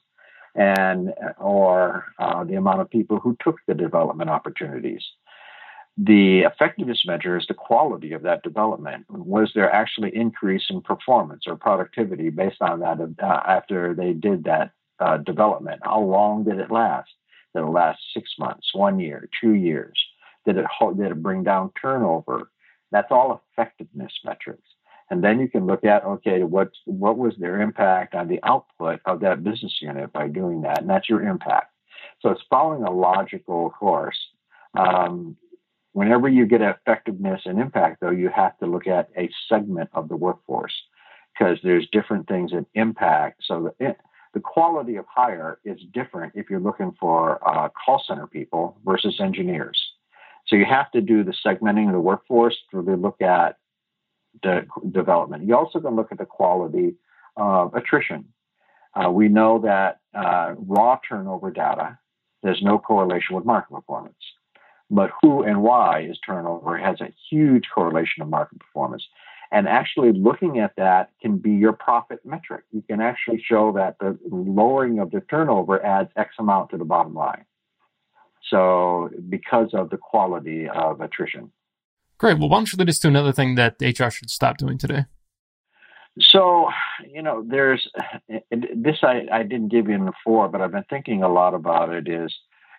and 0.55 1.11
or 1.39 2.05
uh, 2.19 2.43
the 2.43 2.55
amount 2.55 2.81
of 2.81 2.89
people 2.89 3.19
who 3.19 3.35
took 3.43 3.55
the 3.67 3.73
development 3.73 4.29
opportunities 4.29 5.03
the 6.01 6.41
effectiveness 6.41 7.03
measure 7.05 7.37
is 7.37 7.45
the 7.47 7.53
quality 7.53 8.13
of 8.13 8.21
that 8.21 8.41
development. 8.41 9.05
Was 9.09 9.51
there 9.53 9.71
actually 9.71 10.15
increase 10.15 10.63
in 10.69 10.81
performance 10.81 11.43
or 11.45 11.57
productivity 11.57 12.29
based 12.29 12.61
on 12.61 12.79
that 12.79 12.99
uh, 13.21 13.25
after 13.45 13.93
they 13.93 14.13
did 14.13 14.45
that 14.45 14.71
uh, 14.99 15.17
development? 15.17 15.81
How 15.83 15.99
long 15.99 16.45
did 16.45 16.59
it 16.59 16.71
last? 16.71 17.09
Did 17.53 17.63
it 17.63 17.67
last 17.67 17.99
six 18.13 18.31
months, 18.39 18.69
one 18.73 18.99
year, 18.99 19.27
two 19.41 19.55
years? 19.55 19.99
Did 20.45 20.57
it 20.57 20.65
did 20.97 21.11
it 21.11 21.21
bring 21.21 21.43
down 21.43 21.71
turnover? 21.81 22.49
That's 22.91 23.11
all 23.11 23.41
effectiveness 23.53 24.13
metrics. 24.23 24.67
And 25.11 25.23
then 25.23 25.39
you 25.39 25.47
can 25.47 25.65
look 25.65 25.83
at 25.83 26.03
okay, 26.05 26.43
what 26.43 26.71
what 26.85 27.17
was 27.17 27.33
their 27.37 27.61
impact 27.61 28.13
on 28.15 28.27
the 28.27 28.39
output 28.43 28.99
of 29.05 29.21
that 29.21 29.43
business 29.43 29.75
unit 29.81 30.13
by 30.13 30.27
doing 30.27 30.61
that, 30.61 30.81
and 30.81 30.89
that's 30.89 31.09
your 31.09 31.27
impact. 31.27 31.73
So 32.21 32.29
it's 32.29 32.41
following 32.49 32.83
a 32.83 32.91
logical 32.91 33.71
course. 33.71 34.19
Um, 34.77 35.35
Whenever 35.93 36.29
you 36.29 36.45
get 36.45 36.61
effectiveness 36.61 37.41
and 37.45 37.59
impact, 37.59 37.99
though, 37.99 38.11
you 38.11 38.29
have 38.29 38.57
to 38.59 38.67
look 38.67 38.87
at 38.87 39.09
a 39.17 39.29
segment 39.47 39.89
of 39.93 40.07
the 40.07 40.15
workforce 40.15 40.73
because 41.33 41.57
there's 41.63 41.87
different 41.91 42.27
things 42.27 42.51
that 42.51 42.65
impact. 42.75 43.43
So 43.45 43.73
the, 43.79 43.95
the 44.33 44.39
quality 44.39 44.97
of 44.97 45.05
hire 45.07 45.59
is 45.65 45.79
different 45.91 46.33
if 46.35 46.49
you're 46.49 46.59
looking 46.59 46.95
for 46.99 47.39
uh, 47.47 47.69
call 47.69 48.03
center 48.07 48.27
people 48.27 48.77
versus 48.85 49.19
engineers. 49.19 49.79
So 50.49 50.55
you 50.55 50.65
have 50.65 50.89
to 50.91 51.01
do 51.01 51.23
the 51.23 51.33
segmenting 51.45 51.85
of 51.85 51.93
the 51.93 51.99
workforce 51.99 52.57
to 52.71 52.79
really 52.79 52.99
look 52.99 53.21
at 53.21 53.57
the 54.41 54.65
development. 54.91 55.45
You 55.45 55.55
also 55.55 55.79
can 55.79 55.95
look 55.95 56.11
at 56.11 56.17
the 56.17 56.25
quality 56.25 56.95
of 57.37 57.75
attrition. 57.75 58.25
Uh, 58.95 59.11
we 59.11 59.27
know 59.27 59.59
that 59.59 59.99
uh, 60.15 60.55
raw 60.57 60.97
turnover 61.07 61.51
data, 61.51 61.99
there's 62.41 62.63
no 62.63 62.79
correlation 62.79 63.35
with 63.35 63.45
market 63.45 63.73
performance. 63.75 64.15
But 64.89 65.11
who 65.21 65.43
and 65.43 65.61
why 65.61 66.01
is 66.09 66.17
turnover 66.25 66.79
has 66.79 66.99
a 66.99 67.13
huge 67.29 67.65
correlation 67.73 68.23
to 68.23 68.25
market 68.25 68.59
performance. 68.59 69.07
And 69.51 69.67
actually 69.67 70.13
looking 70.13 70.59
at 70.59 70.75
that 70.77 71.11
can 71.21 71.37
be 71.37 71.51
your 71.51 71.73
profit 71.73 72.21
metric. 72.25 72.63
You 72.71 72.81
can 72.81 73.01
actually 73.01 73.43
show 73.43 73.71
that 73.73 73.97
the 73.99 74.17
lowering 74.31 74.97
of 74.97 75.11
the 75.11 75.21
turnover 75.21 75.83
adds 75.85 76.09
X 76.15 76.33
amount 76.39 76.71
to 76.71 76.77
the 76.77 76.85
bottom 76.85 77.13
line. 77.13 77.45
So 78.49 79.09
because 79.29 79.69
of 79.73 79.89
the 79.89 79.97
quality 79.97 80.67
of 80.67 81.01
attrition. 81.01 81.51
Great. 82.17 82.37
Well, 82.37 82.49
why 82.49 82.57
don't 82.57 82.71
you 82.71 82.77
lead 82.77 82.89
us 82.89 82.99
to 82.99 83.07
another 83.07 83.31
thing 83.31 83.55
that 83.55 83.75
HR 83.81 84.09
should 84.09 84.29
stop 84.29 84.57
doing 84.57 84.77
today? 84.77 85.05
So, 86.19 86.69
you 87.09 87.21
know, 87.21 87.45
there's 87.47 87.87
this 88.51 88.97
I, 89.03 89.27
I 89.31 89.43
didn't 89.43 89.69
give 89.69 89.87
you 89.87 89.97
before, 89.99 90.49
but 90.49 90.61
I've 90.61 90.71
been 90.71 90.83
thinking 90.89 91.23
a 91.23 91.29
lot 91.29 91.53
about 91.53 91.93
it 91.93 92.09
is 92.09 92.33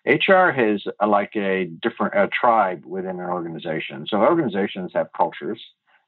HR 0.05 0.50
has 0.50 0.83
uh, 1.00 1.07
like 1.07 1.35
a 1.37 1.67
different 1.83 2.15
a 2.15 2.29
tribe 2.29 2.85
within 2.85 3.21
an 3.21 3.27
organization. 3.27 4.07
So 4.09 4.19
organizations 4.19 4.91
have 4.95 5.09
cultures, 5.17 5.61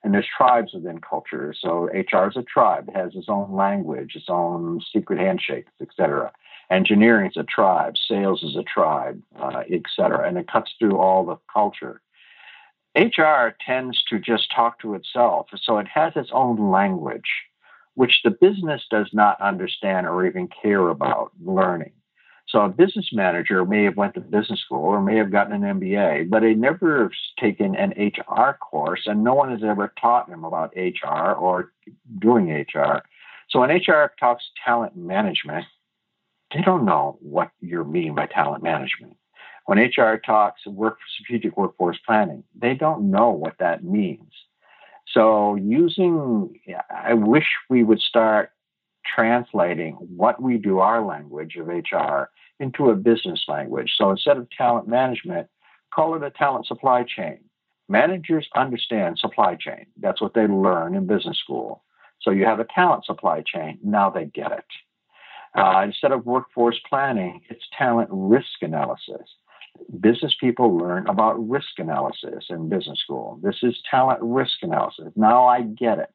and 0.02 0.12
there's 0.12 0.26
tribes 0.37 0.73
within 0.75 1.00
cultures. 1.00 1.59
So 1.61 1.85
HR 1.92 2.28
is 2.28 2.37
a 2.37 2.42
tribe; 2.42 2.88
it 2.88 2.97
has 2.97 3.14
its 3.14 3.28
own 3.28 3.52
language, 3.52 4.16
its 4.16 4.28
own 4.28 4.80
secret 4.92 5.18
handshakes, 5.18 5.73
etc. 5.80 6.32
Engineering 6.71 7.30
is 7.30 7.37
a 7.37 7.44
tribe, 7.44 7.94
sales 8.09 8.42
is 8.42 8.56
a 8.56 8.62
tribe, 8.62 9.21
uh, 9.38 9.62
etc. 9.71 10.26
And 10.26 10.38
it 10.38 10.49
cuts 10.50 10.73
through 10.78 10.99
all 10.99 11.25
the 11.25 11.37
culture. 11.52 12.00
HR 12.97 13.54
tends 13.64 14.02
to 14.04 14.18
just 14.18 14.50
talk 14.54 14.80
to 14.80 14.94
itself, 14.94 15.49
so 15.62 15.78
it 15.78 15.88
has 15.88 16.12
its 16.14 16.30
own 16.32 16.71
language, 16.71 17.30
which 17.94 18.21
the 18.23 18.30
business 18.30 18.82
does 18.90 19.09
not 19.12 19.40
understand 19.40 20.06
or 20.06 20.26
even 20.26 20.49
care 20.62 20.88
about 20.88 21.32
learning. 21.42 21.92
So 22.52 22.61
a 22.61 22.68
business 22.68 23.09
manager 23.14 23.64
may 23.64 23.85
have 23.85 23.97
went 23.97 24.12
to 24.12 24.21
business 24.21 24.61
school 24.61 24.85
or 24.85 25.00
may 25.00 25.16
have 25.16 25.32
gotten 25.32 25.64
an 25.64 25.80
MBA, 25.80 26.28
but 26.28 26.40
they 26.40 26.52
never 26.52 27.04
have 27.04 27.12
taken 27.40 27.75
an 27.75 27.94
HR 27.97 28.59
course, 28.61 29.04
and 29.06 29.25
no 29.25 29.32
one 29.32 29.50
has 29.50 29.64
ever 29.64 29.90
taught 29.99 30.28
them 30.28 30.44
about 30.44 30.76
HR 30.76 31.32
or 31.32 31.73
doing 32.18 32.52
HR. 32.52 33.00
So 33.49 33.61
when 33.61 33.71
HR 33.71 34.12
talks 34.21 34.44
talent 34.62 34.94
management, 34.94 35.64
they 36.54 36.61
don't 36.61 36.85
know 36.85 37.16
what 37.23 37.50
you 37.62 37.85
mean 37.85 38.14
by 38.14 38.26
talent 38.26 38.62
management. 38.62 39.16
When 39.64 39.78
HR 39.78 40.18
talks 40.18 40.66
work 40.66 40.99
strategic 41.14 41.56
workforce 41.56 41.99
planning, 42.04 42.44
they 42.54 42.75
don't 42.75 43.11
know 43.11 43.30
what 43.30 43.56
that 43.61 43.82
means. 43.82 44.30
So 45.09 45.54
using, 45.54 46.61
I 46.90 47.14
wish 47.14 47.47
we 47.71 47.82
would 47.82 48.00
start 48.00 48.50
translating 49.04 49.94
what 49.94 50.40
we 50.40 50.59
do, 50.59 50.78
our 50.78 51.04
language 51.04 51.56
of 51.56 51.68
HR, 51.68 52.30
into 52.61 52.90
a 52.90 52.94
business 52.97 53.44
language. 53.49 53.92
So 53.97 54.11
instead 54.11 54.37
of 54.37 54.49
talent 54.50 54.88
management, 54.88 55.49
call 55.94 56.14
it 56.14 56.23
a 56.23 56.30
talent 56.30 56.66
supply 56.66 57.04
chain. 57.04 57.40
Managers 57.88 58.49
understand 58.54 59.18
supply 59.18 59.56
chain. 59.56 59.87
That's 60.00 60.21
what 60.21 60.35
they 60.35 60.47
learn 60.47 60.94
in 60.94 61.06
business 61.06 61.38
school. 61.38 61.82
So 62.21 62.30
you 62.30 62.44
have 62.44 62.61
a 62.61 62.66
talent 62.75 63.04
supply 63.04 63.42
chain. 63.44 63.78
Now 63.82 64.09
they 64.11 64.26
get 64.26 64.52
it. 64.52 64.64
Uh, 65.54 65.82
instead 65.85 66.12
of 66.12 66.25
workforce 66.25 66.80
planning, 66.88 67.42
it's 67.50 67.64
talent 67.76 68.09
risk 68.11 68.62
analysis. 68.62 69.28
Business 70.00 70.35
people 70.40 70.76
learn 70.76 71.06
about 71.09 71.49
risk 71.49 71.78
analysis 71.78 72.47
in 72.49 72.68
business 72.68 73.00
school. 73.00 73.38
This 73.42 73.56
is 73.62 73.75
talent 73.90 74.21
risk 74.23 74.62
analysis. 74.62 75.12
Now 75.16 75.47
I 75.47 75.62
get 75.62 75.99
it. 75.99 76.11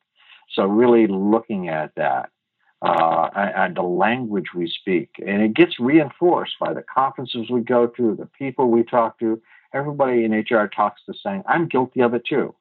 So 0.53 0.63
really 0.65 1.08
looking 1.08 1.67
at 1.70 1.94
that 1.96 2.29
uh, 2.81 3.29
and, 3.36 3.75
the 3.75 3.81
language 3.81 4.48
we 4.55 4.69
speak. 4.69 5.10
And 5.25 5.41
it 5.41 5.53
gets 5.53 5.79
reinforced 5.79 6.55
by 6.60 6.74
the 6.74 6.84
conferences 6.84 7.50
we 7.50 7.62
go 7.62 7.88
to, 7.88 8.15
the 8.15 8.27
people 8.38 8.69
we 8.69 8.84
talk 8.84 9.19
to. 9.19 9.41
Everybody 9.74 10.24
in 10.24 10.31
HR 10.31 10.67
talks 10.67 11.01
the 11.07 11.15
same. 11.24 11.43
I'm 11.48 11.67
guilty 11.67 12.01
of 12.01 12.13
it 12.13 12.25
too. 12.25 12.53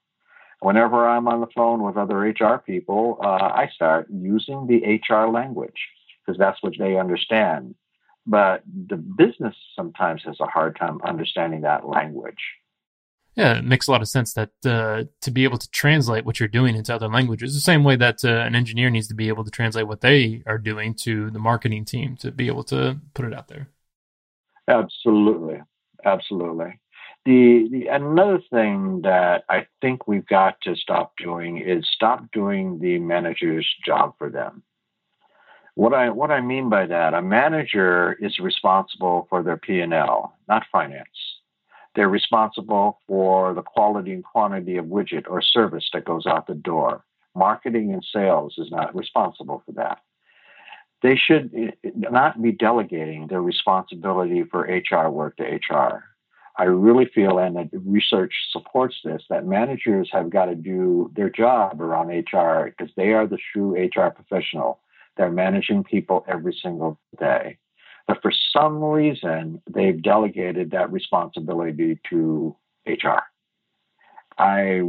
Whenever 0.60 1.06
I'm 1.06 1.28
on 1.28 1.40
the 1.40 1.46
phone 1.54 1.82
with 1.82 1.96
other 1.96 2.18
HR 2.18 2.58
people, 2.58 3.18
uh, 3.22 3.26
I 3.54 3.68
start 3.74 4.08
using 4.10 4.66
the 4.66 5.00
HR 5.08 5.30
language 5.30 5.88
because 6.24 6.38
that's 6.38 6.62
what 6.62 6.72
they 6.78 6.98
understand. 6.98 7.74
But 8.26 8.62
the 8.66 8.96
business 8.96 9.54
sometimes 9.76 10.22
has 10.24 10.40
a 10.40 10.46
hard 10.46 10.76
time 10.76 11.00
understanding 11.04 11.60
that 11.60 11.86
language. 11.86 12.40
Yeah, 13.36 13.58
it 13.58 13.64
makes 13.64 13.86
a 13.86 13.90
lot 13.90 14.00
of 14.00 14.08
sense 14.08 14.32
that 14.32 14.50
uh, 14.64 15.04
to 15.20 15.30
be 15.30 15.44
able 15.44 15.58
to 15.58 15.70
translate 15.70 16.24
what 16.24 16.40
you're 16.40 16.48
doing 16.48 16.74
into 16.74 16.94
other 16.94 17.08
languages, 17.08 17.52
the 17.52 17.60
same 17.60 17.84
way 17.84 17.94
that 17.96 18.24
uh, 18.24 18.28
an 18.28 18.54
engineer 18.54 18.88
needs 18.88 19.08
to 19.08 19.14
be 19.14 19.28
able 19.28 19.44
to 19.44 19.50
translate 19.50 19.86
what 19.86 20.00
they 20.00 20.42
are 20.46 20.56
doing 20.56 20.94
to 20.94 21.30
the 21.30 21.38
marketing 21.38 21.84
team 21.84 22.16
to 22.16 22.32
be 22.32 22.46
able 22.46 22.64
to 22.64 22.98
put 23.12 23.26
it 23.26 23.34
out 23.34 23.48
there. 23.48 23.68
Absolutely, 24.68 25.60
absolutely. 26.04 26.80
The, 27.26 27.68
the 27.70 27.86
another 27.88 28.40
thing 28.50 29.02
that 29.02 29.44
I 29.50 29.66
think 29.82 30.08
we've 30.08 30.26
got 30.26 30.58
to 30.62 30.74
stop 30.74 31.12
doing 31.18 31.58
is 31.58 31.86
stop 31.92 32.24
doing 32.32 32.78
the 32.78 32.98
manager's 32.98 33.68
job 33.84 34.14
for 34.16 34.30
them. 34.30 34.62
What 35.74 35.92
I 35.92 36.08
what 36.08 36.30
I 36.30 36.40
mean 36.40 36.70
by 36.70 36.86
that, 36.86 37.12
a 37.12 37.20
manager 37.20 38.14
is 38.14 38.38
responsible 38.38 39.26
for 39.28 39.42
their 39.42 39.58
P 39.58 39.80
and 39.80 39.92
L, 39.92 40.34
not 40.48 40.64
finance. 40.72 41.35
They're 41.96 42.08
responsible 42.10 43.00
for 43.08 43.54
the 43.54 43.62
quality 43.62 44.12
and 44.12 44.22
quantity 44.22 44.76
of 44.76 44.84
widget 44.84 45.24
or 45.28 45.40
service 45.40 45.88
that 45.94 46.04
goes 46.04 46.26
out 46.26 46.46
the 46.46 46.54
door. 46.54 47.04
Marketing 47.34 47.92
and 47.92 48.04
sales 48.12 48.54
is 48.58 48.70
not 48.70 48.94
responsible 48.94 49.62
for 49.64 49.72
that. 49.72 50.00
They 51.02 51.16
should 51.16 51.52
eh, 51.54 51.90
not 51.94 52.42
be 52.42 52.52
delegating 52.52 53.28
their 53.28 53.40
responsibility 53.40 54.44
for 54.44 54.60
HR 54.60 55.08
work 55.08 55.38
to 55.38 55.44
HR. 55.44 56.04
I 56.58 56.64
really 56.64 57.06
feel, 57.14 57.38
and 57.38 57.70
research 57.72 58.32
supports 58.50 58.96
this, 59.02 59.22
that 59.30 59.46
managers 59.46 60.10
have 60.12 60.30
got 60.30 60.46
to 60.46 60.54
do 60.54 61.10
their 61.14 61.30
job 61.30 61.80
around 61.80 62.08
HR 62.08 62.72
because 62.76 62.92
they 62.96 63.12
are 63.12 63.26
the 63.26 63.38
true 63.52 63.74
HR 63.74 64.10
professional. 64.10 64.80
They're 65.16 65.30
managing 65.30 65.84
people 65.84 66.24
every 66.28 66.58
single 66.62 66.98
day. 67.18 67.58
But 68.06 68.22
for 68.22 68.32
some 68.52 68.82
reason, 68.82 69.60
they've 69.68 70.00
delegated 70.00 70.70
that 70.70 70.92
responsibility 70.92 71.98
to 72.10 72.56
HR. 72.86 73.22
I 74.38 74.82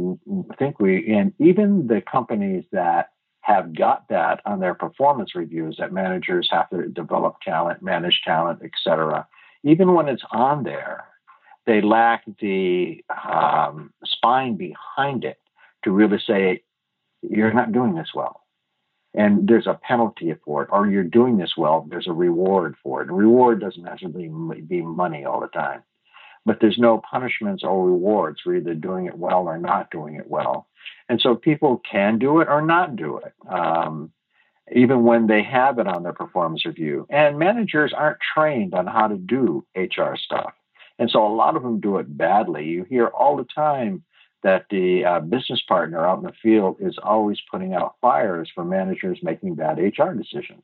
think 0.58 0.78
we, 0.78 1.12
and 1.14 1.32
even 1.38 1.86
the 1.86 2.00
companies 2.00 2.64
that 2.72 3.10
have 3.40 3.74
got 3.74 4.08
that 4.10 4.40
on 4.44 4.60
their 4.60 4.74
performance 4.74 5.34
reviews 5.34 5.76
that 5.78 5.92
managers 5.92 6.48
have 6.52 6.68
to 6.70 6.88
develop 6.88 7.36
talent, 7.42 7.82
manage 7.82 8.20
talent, 8.24 8.60
etc. 8.62 9.26
Even 9.64 9.94
when 9.94 10.08
it's 10.08 10.22
on 10.32 10.64
there, 10.64 11.04
they 11.66 11.80
lack 11.80 12.24
the 12.40 13.02
um, 13.26 13.92
spine 14.04 14.56
behind 14.56 15.24
it 15.24 15.38
to 15.84 15.90
really 15.90 16.20
say, 16.26 16.62
you're 17.22 17.52
not 17.52 17.72
doing 17.72 17.94
this 17.94 18.10
well. 18.14 18.42
And 19.14 19.48
there's 19.48 19.66
a 19.66 19.78
penalty 19.82 20.34
for 20.44 20.62
it, 20.62 20.68
or 20.70 20.86
you're 20.86 21.02
doing 21.02 21.38
this 21.38 21.54
well, 21.56 21.86
there's 21.88 22.06
a 22.06 22.12
reward 22.12 22.76
for 22.82 23.02
it. 23.02 23.08
And 23.08 23.16
reward 23.16 23.60
doesn't 23.60 23.82
necessarily 23.82 24.28
be 24.60 24.82
money 24.82 25.24
all 25.24 25.40
the 25.40 25.48
time, 25.48 25.82
but 26.44 26.58
there's 26.60 26.78
no 26.78 26.98
punishments 26.98 27.64
or 27.64 27.86
rewards 27.86 28.40
for 28.42 28.54
either 28.54 28.74
doing 28.74 29.06
it 29.06 29.16
well 29.16 29.48
or 29.48 29.58
not 29.58 29.90
doing 29.90 30.16
it 30.16 30.28
well. 30.28 30.68
And 31.08 31.20
so 31.20 31.34
people 31.34 31.80
can 31.90 32.18
do 32.18 32.40
it 32.40 32.48
or 32.48 32.60
not 32.60 32.96
do 32.96 33.18
it. 33.18 33.32
Um, 33.48 34.12
even 34.72 35.04
when 35.04 35.26
they 35.26 35.42
have 35.42 35.78
it 35.78 35.86
on 35.86 36.02
their 36.02 36.12
performance 36.12 36.66
review. 36.66 37.06
And 37.10 37.38
managers 37.38 37.92
aren't 37.96 38.18
trained 38.34 38.74
on 38.74 38.86
how 38.86 39.08
to 39.08 39.16
do 39.16 39.64
HR 39.74 40.16
stuff. 40.16 40.52
And 40.98 41.10
so 41.10 41.26
a 41.26 41.34
lot 41.34 41.56
of 41.56 41.62
them 41.62 41.80
do 41.80 41.98
it 41.98 42.16
badly. 42.16 42.66
You 42.66 42.84
hear 42.84 43.06
all 43.06 43.36
the 43.36 43.44
time 43.44 44.02
that 44.42 44.66
the 44.70 45.04
uh, 45.04 45.20
business 45.20 45.62
partner 45.68 46.06
out 46.06 46.18
in 46.18 46.24
the 46.24 46.32
field 46.42 46.76
is 46.80 46.96
always 47.02 47.38
putting 47.50 47.74
out 47.74 47.96
fires 48.00 48.50
for 48.54 48.64
managers 48.64 49.18
making 49.22 49.54
bad 49.54 49.78
HR 49.78 50.12
decisions. 50.12 50.62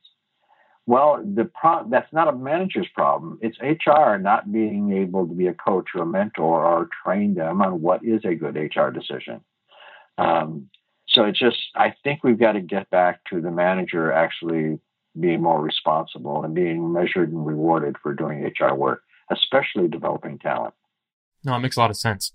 Well, 0.87 1.23
the 1.23 1.45
pro- 1.45 1.89
that's 1.89 2.11
not 2.13 2.27
a 2.27 2.37
manager's 2.37 2.87
problem. 2.93 3.39
It's 3.41 3.57
HR 3.59 4.17
not 4.17 4.51
being 4.51 4.93
able 4.93 5.27
to 5.27 5.33
be 5.33 5.47
a 5.47 5.53
coach 5.53 5.89
or 5.95 6.03
a 6.03 6.05
mentor 6.05 6.65
or 6.65 6.89
train 7.03 7.33
them 7.33 7.61
on 7.61 7.81
what 7.81 8.05
is 8.05 8.23
a 8.23 8.35
good 8.35 8.55
HR 8.55 8.89
decision. 8.91 9.41
Um, 10.17 10.69
so 11.07 11.25
it's 11.25 11.39
just, 11.39 11.57
I 11.75 11.93
think 12.03 12.23
we've 12.23 12.39
got 12.39 12.53
to 12.53 12.61
get 12.61 12.89
back 12.89 13.21
to 13.31 13.41
the 13.41 13.51
manager 13.51 14.11
actually 14.11 14.79
being 15.19 15.41
more 15.41 15.61
responsible 15.61 16.43
and 16.43 16.53
being 16.53 16.93
measured 16.93 17.31
and 17.31 17.45
rewarded 17.45 17.95
for 18.01 18.13
doing 18.13 18.51
HR 18.59 18.73
work 18.75 19.01
especially 19.31 19.87
developing 19.87 20.39
talent. 20.39 20.73
No, 21.45 21.55
it 21.55 21.59
makes 21.59 21.77
a 21.77 21.79
lot 21.79 21.89
of 21.89 21.97
sense. 21.97 22.31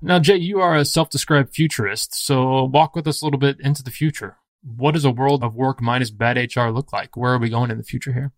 Now, 0.00 0.18
Jay, 0.18 0.36
you 0.36 0.60
are 0.60 0.76
a 0.76 0.84
self 0.84 1.10
described 1.10 1.54
futurist, 1.54 2.14
so 2.14 2.64
walk 2.64 2.94
with 2.94 3.06
us 3.06 3.22
a 3.22 3.24
little 3.24 3.40
bit 3.40 3.58
into 3.60 3.82
the 3.82 3.90
future. 3.90 4.36
What 4.62 4.92
does 4.92 5.04
a 5.04 5.10
world 5.10 5.42
of 5.42 5.54
work 5.54 5.80
minus 5.80 6.10
bad 6.10 6.36
HR 6.36 6.68
look 6.68 6.92
like? 6.92 7.16
Where 7.16 7.32
are 7.32 7.38
we 7.38 7.50
going 7.50 7.70
in 7.70 7.78
the 7.78 7.84
future 7.84 8.12
here? 8.12 8.32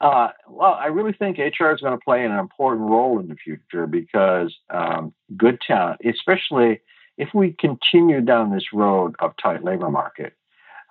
Uh, 0.00 0.28
well, 0.48 0.72
I 0.72 0.86
really 0.86 1.12
think 1.12 1.38
HR 1.38 1.70
is 1.70 1.80
going 1.80 1.96
to 1.96 2.04
play 2.04 2.24
an 2.24 2.32
important 2.32 2.88
role 2.88 3.20
in 3.20 3.28
the 3.28 3.36
future 3.36 3.86
because 3.86 4.54
um, 4.70 5.12
good 5.36 5.60
talent, 5.60 6.00
especially 6.04 6.80
if 7.18 7.28
we 7.34 7.52
continue 7.52 8.22
down 8.22 8.50
this 8.50 8.72
road 8.72 9.14
of 9.18 9.34
tight 9.40 9.62
labor 9.62 9.90
market, 9.90 10.32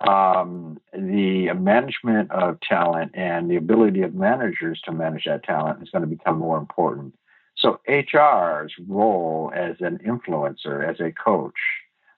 um, 0.08 0.80
the 0.94 1.52
management 1.54 2.32
of 2.32 2.60
talent 2.62 3.12
and 3.16 3.50
the 3.50 3.56
ability 3.56 4.04
of 4.04 4.14
managers 4.14 4.80
to 4.86 4.92
manage 4.92 5.26
that 5.26 5.44
talent 5.44 5.82
is 5.82 5.90
going 5.90 6.04
to 6.04 6.08
become 6.08 6.38
more 6.38 6.58
important. 6.58 7.16
So 7.60 7.82
HR's 7.88 8.74
role 8.88 9.52
as 9.54 9.76
an 9.82 10.00
influencer, 10.06 10.88
as 10.88 11.00
a 11.02 11.12
coach, 11.12 11.54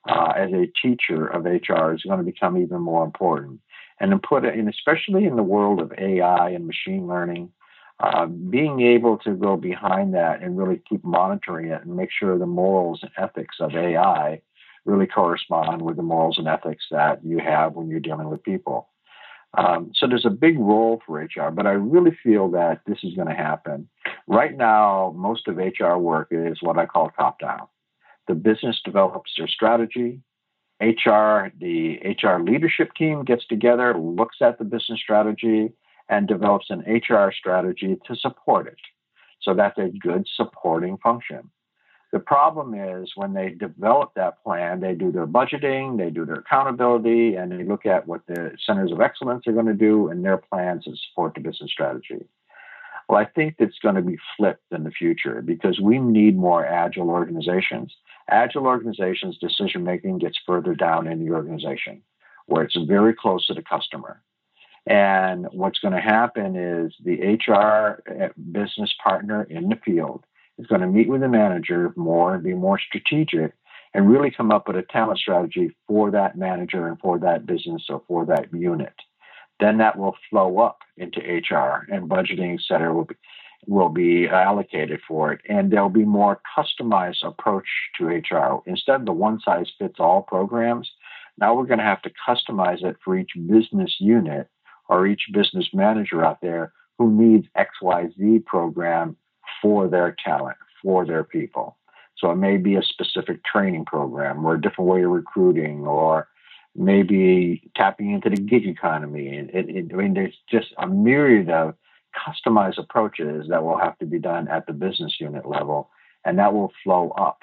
uh, 0.07 0.33
as 0.35 0.51
a 0.53 0.71
teacher 0.81 1.27
of 1.27 1.45
HR 1.45 1.93
is 1.93 2.03
going 2.03 2.19
to 2.19 2.23
become 2.23 2.57
even 2.57 2.81
more 2.81 3.03
important. 3.03 3.59
And 3.99 4.21
put 4.23 4.45
in, 4.45 4.67
especially 4.67 5.25
in 5.25 5.35
the 5.35 5.43
world 5.43 5.79
of 5.79 5.91
AI 5.97 6.49
and 6.49 6.65
machine 6.65 7.07
learning, 7.07 7.51
uh, 7.99 8.25
being 8.25 8.81
able 8.81 9.17
to 9.19 9.33
go 9.35 9.57
behind 9.57 10.13
that 10.15 10.41
and 10.41 10.57
really 10.57 10.81
keep 10.89 11.03
monitoring 11.03 11.71
it 11.71 11.83
and 11.83 11.95
make 11.95 12.09
sure 12.11 12.37
the 12.37 12.47
morals 12.47 12.99
and 13.03 13.11
ethics 13.17 13.57
of 13.59 13.75
AI 13.75 14.41
really 14.85 15.05
correspond 15.05 15.81
with 15.81 15.97
the 15.97 16.03
morals 16.03 16.39
and 16.39 16.47
ethics 16.47 16.85
that 16.89 17.23
you 17.23 17.37
have 17.37 17.73
when 17.73 17.89
you're 17.89 17.99
dealing 17.99 18.29
with 18.29 18.43
people. 18.43 18.89
Um, 19.57 19.91
so 19.93 20.07
there's 20.07 20.25
a 20.25 20.29
big 20.29 20.57
role 20.57 21.01
for 21.05 21.19
HR, 21.19 21.51
but 21.51 21.67
I 21.67 21.71
really 21.71 22.17
feel 22.23 22.49
that 22.51 22.81
this 22.87 22.99
is 23.03 23.13
going 23.15 23.27
to 23.27 23.35
happen. 23.35 23.89
Right 24.27 24.55
now, 24.55 25.13
most 25.17 25.47
of 25.47 25.57
HR 25.57 25.97
work 25.97 26.29
is 26.31 26.61
what 26.61 26.77
I 26.77 26.85
call 26.85 27.09
top 27.09 27.39
down. 27.39 27.67
The 28.27 28.33
business 28.33 28.79
develops 28.83 29.31
their 29.37 29.47
strategy. 29.47 30.21
HR, 30.81 31.51
the 31.59 31.99
HR 32.23 32.41
leadership 32.41 32.93
team 32.95 33.23
gets 33.23 33.45
together, 33.47 33.95
looks 33.97 34.37
at 34.41 34.57
the 34.57 34.63
business 34.63 34.99
strategy, 34.99 35.73
and 36.09 36.27
develops 36.27 36.69
an 36.69 36.79
HR 36.87 37.31
strategy 37.31 37.97
to 38.05 38.15
support 38.15 38.67
it. 38.67 38.79
So 39.41 39.53
that's 39.53 39.77
a 39.77 39.89
good 39.89 40.27
supporting 40.35 40.97
function. 40.97 41.49
The 42.11 42.19
problem 42.19 42.73
is 42.73 43.11
when 43.15 43.33
they 43.33 43.49
develop 43.49 44.11
that 44.15 44.43
plan, 44.43 44.81
they 44.81 44.95
do 44.95 45.11
their 45.11 45.27
budgeting, 45.27 45.97
they 45.97 46.09
do 46.09 46.25
their 46.25 46.35
accountability, 46.35 47.35
and 47.35 47.51
they 47.51 47.63
look 47.63 47.85
at 47.85 48.05
what 48.05 48.21
the 48.27 48.51
centers 48.65 48.91
of 48.91 48.99
excellence 48.99 49.47
are 49.47 49.53
going 49.53 49.67
to 49.67 49.73
do 49.73 50.09
and 50.09 50.23
their 50.23 50.37
plans 50.37 50.83
to 50.85 50.95
support 51.09 51.35
the 51.35 51.39
business 51.39 51.71
strategy. 51.71 52.25
Well, 53.07 53.19
I 53.19 53.25
think 53.25 53.55
it's 53.59 53.79
going 53.79 53.95
to 53.95 54.01
be 54.01 54.17
flipped 54.37 54.71
in 54.71 54.83
the 54.83 54.91
future 54.91 55.41
because 55.41 55.79
we 55.79 55.99
need 55.99 56.37
more 56.37 56.65
agile 56.65 57.09
organizations. 57.09 57.95
Agile 58.29 58.67
organizations' 58.67 59.37
decision 59.37 59.83
making 59.83 60.19
gets 60.19 60.39
further 60.45 60.75
down 60.75 61.07
in 61.07 61.23
the 61.23 61.31
organization 61.31 62.01
where 62.47 62.63
it's 62.63 62.77
very 62.87 63.13
close 63.13 63.47
to 63.47 63.53
the 63.53 63.61
customer. 63.61 64.21
And 64.85 65.47
what's 65.51 65.79
going 65.79 65.93
to 65.93 66.01
happen 66.01 66.55
is 66.55 66.93
the 67.03 67.37
HR 67.47 68.01
eh, 68.07 68.29
business 68.51 68.93
partner 69.01 69.43
in 69.43 69.69
the 69.69 69.75
field 69.85 70.25
is 70.57 70.67
going 70.67 70.81
to 70.81 70.87
meet 70.87 71.09
with 71.09 71.21
the 71.21 71.27
manager 71.27 71.93
more 71.95 72.35
and 72.35 72.43
be 72.43 72.53
more 72.53 72.79
strategic 72.79 73.53
and 73.93 74.09
really 74.09 74.31
come 74.31 74.51
up 74.51 74.67
with 74.67 74.77
a 74.77 74.83
talent 74.83 75.19
strategy 75.19 75.75
for 75.87 76.11
that 76.11 76.37
manager 76.37 76.87
and 76.87 76.99
for 76.99 77.19
that 77.19 77.45
business 77.45 77.83
or 77.89 78.01
for 78.07 78.25
that 78.25 78.53
unit. 78.53 78.93
Then 79.59 79.77
that 79.77 79.97
will 79.97 80.15
flow 80.29 80.59
up 80.59 80.79
into 80.97 81.19
HR 81.19 81.87
and 81.91 82.09
budgeting, 82.09 82.55
et 82.55 82.61
cetera, 82.67 82.93
will 82.93 83.05
be, 83.05 83.15
will 83.67 83.89
be 83.89 84.27
uh, 84.27 84.35
allocated 84.35 85.01
for 85.07 85.33
it. 85.33 85.41
And 85.47 85.71
there'll 85.71 85.89
be 85.89 86.05
more 86.05 86.41
customized 86.57 87.23
approach 87.23 87.67
to 87.97 88.05
HR. 88.07 88.61
Instead 88.65 89.01
of 89.01 89.05
the 89.05 89.11
one 89.11 89.39
size 89.41 89.69
fits 89.77 89.99
all 89.99 90.23
programs, 90.23 90.89
now 91.37 91.55
we're 91.55 91.65
going 91.65 91.79
to 91.79 91.85
have 91.85 92.01
to 92.03 92.11
customize 92.27 92.83
it 92.83 92.97
for 93.03 93.17
each 93.17 93.31
business 93.47 93.95
unit 93.99 94.47
or 94.89 95.05
each 95.05 95.29
business 95.33 95.67
manager 95.73 96.23
out 96.25 96.39
there 96.41 96.73
who 96.97 97.11
needs 97.11 97.47
XYZ 97.57 98.45
program 98.45 99.15
for 99.61 99.87
their 99.87 100.15
talent, 100.23 100.57
for 100.81 101.05
their 101.05 101.23
people. 101.23 101.77
So 102.17 102.29
it 102.31 102.35
may 102.35 102.57
be 102.57 102.75
a 102.75 102.83
specific 102.83 103.43
training 103.43 103.85
program 103.85 104.45
or 104.45 104.55
a 104.55 104.61
different 104.61 104.89
way 104.89 105.03
of 105.03 105.09
recruiting 105.09 105.87
or 105.87 106.27
maybe 106.75 107.69
tapping 107.75 108.11
into 108.11 108.29
the 108.29 108.37
gig 108.37 108.65
economy. 108.67 109.49
It, 109.51 109.69
it, 109.69 109.91
I 109.91 109.95
mean, 109.95 110.13
there's 110.13 110.37
just 110.49 110.67
a 110.77 110.87
myriad 110.87 111.49
of 111.49 111.75
customized 112.15 112.77
approaches 112.77 113.47
that 113.49 113.63
will 113.63 113.77
have 113.77 113.97
to 113.99 114.05
be 114.05 114.19
done 114.19 114.47
at 114.47 114.67
the 114.67 114.73
business 114.73 115.15
unit 115.19 115.47
level, 115.47 115.89
and 116.25 116.37
that 116.39 116.53
will 116.53 116.71
flow 116.83 117.09
up 117.11 117.39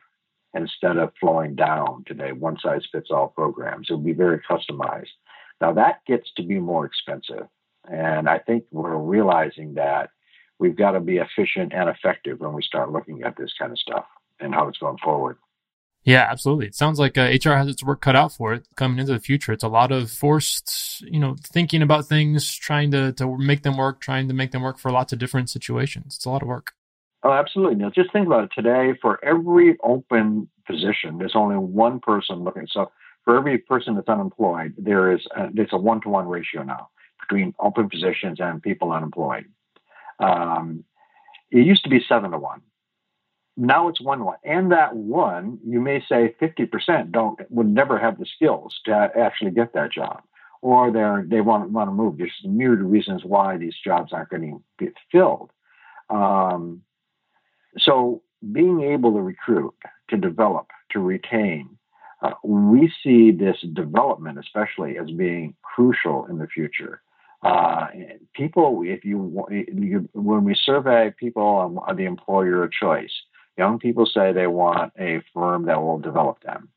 instead 0.55 0.97
of 0.97 1.13
flowing 1.21 1.55
down 1.55 2.05
today, 2.07 2.33
one 2.33 2.57
size 2.63 2.83
fits 2.91 3.11
all 3.11 3.29
programs. 3.29 3.89
It 3.89 3.95
will 3.95 4.01
be 4.01 4.13
very 4.13 4.41
customized. 4.49 5.09
Now, 5.61 5.73
that 5.75 6.05
gets 6.07 6.31
to 6.37 6.43
be 6.43 6.59
more 6.59 6.87
expensive. 6.87 7.49
And 7.91 8.29
I 8.29 8.39
think 8.39 8.65
we're 8.71 8.97
realizing 8.97 9.75
that 9.75 10.11
we've 10.59 10.77
got 10.77 10.93
to 10.93 11.01
be 11.01 11.19
efficient 11.19 11.73
and 11.73 11.89
effective 11.89 12.41
when 12.41 12.53
we 12.53 12.63
start 12.63 12.93
looking 12.93 13.23
at 13.23 13.37
this 13.37 13.53
kind 13.59 13.73
of 13.73 13.79
stuff 13.79 14.05
and 14.41 14.55
how 14.55 14.69
it's 14.69 14.79
going 14.79 14.99
forward. 15.03 15.37
Yeah, 16.05 16.27
absolutely. 16.31 16.67
It 16.67 16.75
sounds 16.75 16.99
like 16.99 17.19
uh, 17.19 17.29
HR 17.45 17.57
has 17.57 17.69
its 17.69 17.83
work 17.83 18.01
cut 18.01 18.17
out 18.17 18.33
for 18.33 18.55
it 18.55 18.67
coming 18.77 18.99
into 18.99 19.13
the 19.13 19.21
future. 19.21 19.53
It's 19.53 19.65
a 19.65 19.69
lot 19.69 19.93
of 19.93 20.11
forced, 20.11 21.03
you 21.03 21.21
know, 21.21 21.37
thinking 21.43 21.83
about 21.83 22.07
things, 22.07 22.55
trying 22.55 22.91
to, 22.93 23.13
to 23.15 23.37
make 23.37 23.63
them 23.63 23.77
work, 23.77 24.01
trying 24.01 24.29
to 24.29 24.35
make 24.35 24.53
them 24.53 24.63
work 24.63 24.79
for 24.79 24.91
lots 24.91 25.13
of 25.13 25.19
different 25.19 25.51
situations. 25.51 26.15
It's 26.17 26.25
a 26.25 26.31
lot 26.31 26.43
of 26.43 26.49
work. 26.49 26.73
Oh, 27.25 27.33
absolutely. 27.33 27.77
Now, 27.77 27.91
just 27.91 28.13
think 28.13 28.27
about 28.27 28.45
it 28.45 28.51
today. 28.55 28.97
For 29.03 29.23
every 29.25 29.77
open 29.83 30.49
position, 30.67 31.19
there's 31.19 31.35
only 31.35 31.57
one 31.57 32.01
person 32.01 32.45
looking. 32.45 32.69
So 32.71 32.91
for 33.25 33.37
every 33.37 33.59
person 33.59 33.97
that's 33.97 34.09
unemployed, 34.09 34.75
there 34.79 35.13
is 35.13 35.21
a, 35.37 35.49
it's 35.55 35.73
a 35.73 35.79
one 35.79 36.01
to 36.03 36.09
one 36.09 36.29
ratio 36.29 36.63
now. 36.63 36.89
between 37.21 37.55
open 37.59 37.91
positions 37.91 38.39
and 38.41 38.63
people 38.63 38.93
unemployed. 38.93 39.47
Um, 40.19 40.85
it 41.51 41.65
used 41.67 41.85
to 41.85 41.91
be 41.91 42.05
seven 42.09 42.33
to 42.33 42.39
one. 42.39 42.63
Now 43.57 43.89
it's 43.89 44.01
one 44.01 44.19
to 44.19 44.25
one, 44.25 44.37
and 44.45 44.71
that 44.71 44.95
one, 44.95 45.59
you 45.67 45.81
may 45.81 46.03
say, 46.09 46.35
fifty 46.39 46.67
percent 46.67 47.11
don't 47.11 47.41
would 47.51 47.67
never 47.67 47.99
have 47.99 48.19
the 48.19 48.27
skills 48.27 48.79
to 48.85 49.11
actually 49.19 49.51
get 49.51 49.73
that 49.75 49.93
job, 49.93 50.23
or 50.63 50.93
they 50.93 51.37
they 51.37 51.41
want 51.41 51.71
want 51.71 51.89
to 51.89 51.93
move. 51.93 52.19
There's 52.19 52.33
myriad 52.45 52.83
reasons 52.83 53.25
why 53.25 53.57
these 53.57 53.75
jobs 53.85 54.13
aren't 54.13 54.31
getting 54.31 54.63
filled. 55.11 55.51
Um, 56.09 56.83
so 57.77 58.23
being 58.53 58.83
able 58.83 59.13
to 59.13 59.21
recruit, 59.21 59.75
to 60.11 60.17
develop, 60.17 60.69
to 60.93 61.01
retain, 61.01 61.79
uh, 62.23 62.35
we 62.45 62.93
see 63.03 63.33
this 63.33 63.57
development, 63.75 64.39
especially, 64.39 64.99
as 64.99 65.11
being 65.11 65.55
crucial 65.63 66.27
in 66.27 66.39
the 66.39 66.47
future. 66.47 67.03
Uh, 67.43 67.87
people, 68.35 68.83
if 68.85 69.05
you, 69.05 69.47
you, 69.51 70.09
when 70.13 70.45
we 70.45 70.55
survey 70.55 71.15
people 71.19 71.43
on 71.43 71.97
the 71.97 72.05
employer 72.05 72.65
of 72.65 72.73
choice, 72.73 73.13
young 73.57 73.79
people 73.79 74.07
say 74.07 74.33
they 74.33 74.47
want 74.47 74.93
a 74.99 75.23
firm 75.33 75.67
that 75.67 75.81
will 75.81 75.99
develop 75.99 76.43
them. 76.43 76.69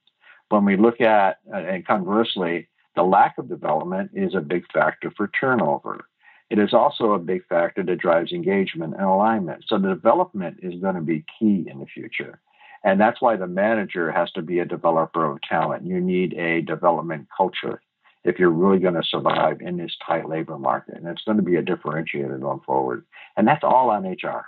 When 0.50 0.66
we 0.66 0.78
look 0.78 1.02
at, 1.02 1.40
uh, 1.52 1.58
and 1.58 1.86
conversely, 1.86 2.68
the 2.96 3.04
lack 3.04 3.38
of 3.38 3.48
development 3.48 4.12
is 4.14 4.36
a 4.36 4.42
big 4.42 4.64
factor 4.72 5.12
for 5.16 5.30
turnover. 5.40 6.06
It 6.50 6.60
is 6.60 6.74
also 6.74 7.14
a 7.14 7.20
big 7.20 7.46
factor 7.48 7.82
that 7.84 8.00
drives 8.00 8.34
engagement 8.34 8.96
and 8.96 9.04
alignment. 9.04 9.64
So 9.68 9.78
the 9.78 9.88
development 9.88 10.58
is 10.62 10.82
going 10.82 10.96
to 10.96 11.02
be 11.02 11.24
key 11.40 11.66
in 11.72 11.80
the 11.80 11.86
future. 11.86 12.42
And 12.84 13.00
that's 13.00 13.22
why 13.22 13.38
the 13.38 13.48
manager 13.48 14.12
has 14.12 14.32
to 14.34 14.42
be 14.42 14.60
a 14.60 14.66
developer 14.66 15.26
of 15.32 15.40
talent. 15.48 15.86
You 15.86 16.02
need 16.02 16.34
a 16.34 16.62
development 16.62 17.28
culture 17.36 17.82
if 18.24 18.40
you're 18.40 18.52
really 18.52 18.80
going 18.80 18.94
to 18.94 19.04
survive 19.04 19.62
in 19.62 19.78
this 19.78 19.96
tight 20.06 20.30
labor 20.30 20.58
market. 20.58 20.96
And 20.96 21.08
it's 21.08 21.24
going 21.24 21.38
to 21.38 21.44
be 21.44 21.56
a 21.56 21.64
differentiator 21.64 22.40
going 22.40 22.62
forward. 22.66 23.06
And 23.38 23.48
that's 23.48 23.64
all 23.64 23.90
on 23.90 24.04
HR. 24.04 24.46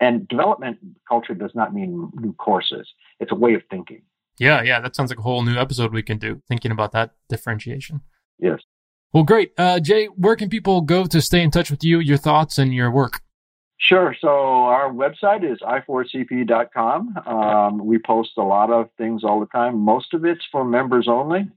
And 0.00 0.28
development 0.28 0.78
culture 1.08 1.34
does 1.34 1.52
not 1.54 1.74
mean 1.74 2.10
new 2.14 2.34
courses, 2.34 2.88
it's 3.20 3.32
a 3.32 3.34
way 3.34 3.54
of 3.54 3.62
thinking. 3.70 4.02
Yeah, 4.38 4.62
yeah, 4.62 4.80
that 4.80 4.94
sounds 4.94 5.10
like 5.10 5.18
a 5.18 5.22
whole 5.22 5.42
new 5.42 5.56
episode 5.56 5.92
we 5.92 6.02
can 6.02 6.18
do, 6.18 6.40
thinking 6.46 6.70
about 6.70 6.92
that 6.92 7.10
differentiation. 7.28 8.02
Yes. 8.38 8.60
Well, 9.12 9.24
great. 9.24 9.52
Uh, 9.58 9.80
Jay, 9.80 10.06
where 10.06 10.36
can 10.36 10.48
people 10.48 10.82
go 10.82 11.06
to 11.06 11.20
stay 11.20 11.42
in 11.42 11.50
touch 11.50 11.70
with 11.70 11.82
you, 11.82 11.98
your 11.98 12.18
thoughts, 12.18 12.58
and 12.58 12.72
your 12.72 12.90
work? 12.90 13.22
Sure. 13.78 14.14
So 14.20 14.28
our 14.28 14.90
website 14.90 15.50
is 15.50 15.58
i4cp.com. 15.60 17.16
Um, 17.26 17.86
we 17.86 17.98
post 17.98 18.32
a 18.36 18.42
lot 18.42 18.70
of 18.70 18.90
things 18.98 19.24
all 19.24 19.40
the 19.40 19.46
time. 19.46 19.78
Most 19.78 20.14
of 20.14 20.24
it's 20.24 20.44
for 20.50 20.64
members 20.64 21.06
only, 21.08 21.48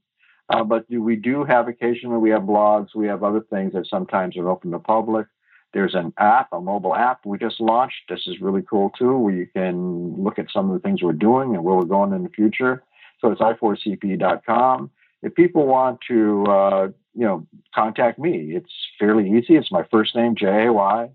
uh, 0.52 0.64
but 0.64 0.86
we 0.90 1.16
do 1.16 1.44
have 1.44 1.68
occasionally 1.68 2.18
we 2.18 2.30
have 2.30 2.44
blogs. 2.44 2.90
We 2.96 3.08
have 3.08 3.24
other 3.24 3.42
things 3.42 3.74
that 3.74 3.88
sometimes 3.88 4.38
are 4.38 4.50
open 4.50 4.72
to 4.72 4.80
public. 4.80 5.28
There's 5.74 5.96
an 5.96 6.14
app, 6.18 6.50
a 6.52 6.60
mobile 6.60 6.96
app 6.96 7.26
we 7.26 7.38
just 7.38 7.62
launched. 7.62 8.02
This 8.10 8.28
is 8.28 8.42
really 8.42 8.62
cool 8.62 8.90
too, 8.98 9.18
where 9.18 9.34
you 9.34 9.48
can 9.48 10.22
look 10.22 10.38
at 10.38 10.52
some 10.52 10.70
of 10.70 10.74
the 10.74 10.86
things 10.86 11.02
we're 11.02 11.14
doing 11.14 11.56
and 11.56 11.64
where 11.64 11.76
we're 11.76 11.86
going 11.86 12.14
in 12.14 12.24
the 12.24 12.30
future. 12.30 12.84
So 13.20 13.32
it's 13.32 13.42
i4cp.com. 13.42 14.92
If 15.22 15.36
people 15.36 15.68
want 15.68 16.00
to, 16.10 16.44
uh, 16.46 16.88
you 17.14 17.26
know, 17.26 17.48
contact 17.74 18.20
me, 18.20 18.56
it's 18.56 18.72
fairly 19.00 19.30
easy. 19.30 19.56
It's 19.56 19.72
my 19.72 19.86
first 19.92 20.16
name, 20.16 20.36
J 20.36 20.66
A 20.66 20.74
Y 20.74 21.10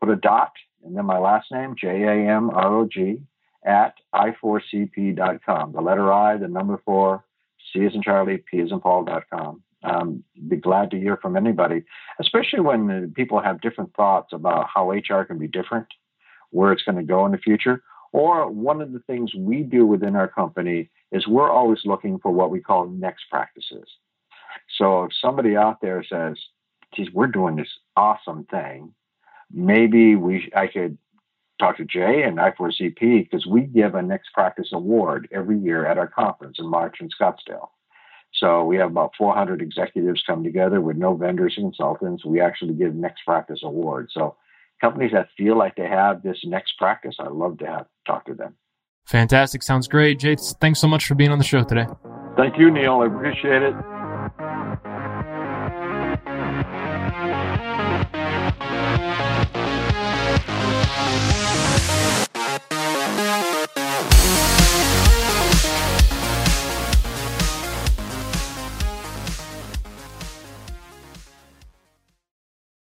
put 0.00 0.10
a 0.10 0.16
dot 0.16 0.52
and 0.84 0.96
then 0.96 1.04
my 1.04 1.18
last 1.18 1.50
name, 1.50 1.74
J 1.78 2.02
A 2.04 2.36
M 2.36 2.50
R 2.50 2.76
O 2.78 2.86
G, 2.86 3.20
at 3.64 3.94
i4cp.com. 4.14 5.72
The 5.72 5.80
letter 5.80 6.12
I, 6.12 6.36
the 6.36 6.48
number 6.48 6.80
four, 6.84 7.24
C 7.72 7.80
is 7.80 7.94
in 7.94 8.02
Charlie, 8.02 8.38
P 8.38 8.58
is 8.58 8.72
in 8.72 8.80
Paul.com. 8.80 9.62
Um, 9.82 10.24
be 10.48 10.56
glad 10.56 10.90
to 10.90 10.98
hear 10.98 11.16
from 11.16 11.36
anybody, 11.36 11.84
especially 12.18 12.60
when 12.60 13.12
people 13.14 13.40
have 13.40 13.60
different 13.60 13.94
thoughts 13.94 14.32
about 14.32 14.66
how 14.72 14.90
HR 14.90 15.24
can 15.24 15.38
be 15.38 15.46
different, 15.46 15.86
where 16.50 16.72
it's 16.72 16.82
going 16.82 16.96
to 16.96 17.04
go 17.04 17.24
in 17.26 17.32
the 17.32 17.38
future. 17.38 17.82
Or 18.12 18.50
one 18.50 18.80
of 18.80 18.92
the 18.92 19.00
things 19.00 19.34
we 19.34 19.62
do 19.62 19.86
within 19.86 20.16
our 20.16 20.28
company 20.28 20.90
is 21.12 21.26
we're 21.26 21.50
always 21.50 21.80
looking 21.84 22.18
for 22.18 22.32
what 22.32 22.50
we 22.50 22.60
call 22.60 22.86
next 22.86 23.24
practices. 23.30 23.88
So 24.78 25.04
if 25.04 25.12
somebody 25.20 25.56
out 25.56 25.80
there 25.80 26.02
says, 26.02 26.38
geez, 26.94 27.08
we're 27.12 27.26
doing 27.26 27.56
this 27.56 27.68
awesome 27.96 28.44
thing, 28.44 28.94
maybe 29.52 30.16
we 30.16 30.50
I 30.56 30.66
could 30.66 30.98
talk 31.58 31.76
to 31.78 31.84
Jay 31.84 32.22
and 32.22 32.38
I4CP 32.38 33.24
because 33.24 33.46
we 33.46 33.62
give 33.62 33.94
a 33.94 34.02
Next 34.02 34.32
Practice 34.32 34.68
Award 34.72 35.28
every 35.32 35.58
year 35.58 35.86
at 35.86 35.98
our 35.98 36.06
conference 36.06 36.58
in 36.58 36.68
March 36.68 36.98
in 37.00 37.08
Scottsdale. 37.08 37.68
So 38.34 38.64
we 38.64 38.76
have 38.76 38.90
about 38.90 39.12
400 39.16 39.62
executives 39.62 40.22
come 40.26 40.44
together 40.44 40.80
with 40.80 40.96
no 40.96 41.14
vendors 41.14 41.54
and 41.56 41.72
consultants. 41.72 42.24
We 42.24 42.40
actually 42.40 42.74
give 42.74 42.94
Next 42.94 43.22
Practice 43.24 43.60
Awards. 43.62 44.12
So 44.12 44.36
companies 44.80 45.12
that 45.12 45.28
feel 45.36 45.56
like 45.56 45.76
they 45.76 45.88
have 45.88 46.22
this 46.22 46.38
next 46.44 46.72
practice, 46.78 47.16
I 47.18 47.28
love 47.28 47.58
to 47.58 47.66
have 47.66 47.86
talk 48.06 48.26
to 48.26 48.34
them. 48.34 48.54
Fantastic. 49.06 49.62
Sounds 49.62 49.88
great. 49.88 50.18
Jay, 50.18 50.36
thanks 50.60 50.80
so 50.80 50.88
much 50.88 51.06
for 51.06 51.14
being 51.14 51.30
on 51.30 51.38
the 51.38 51.44
show 51.44 51.62
today. 51.62 51.86
Thank 52.36 52.58
you, 52.58 52.70
Neil. 52.70 53.00
I 53.00 53.06
appreciate 53.06 53.62
it. 53.62 53.74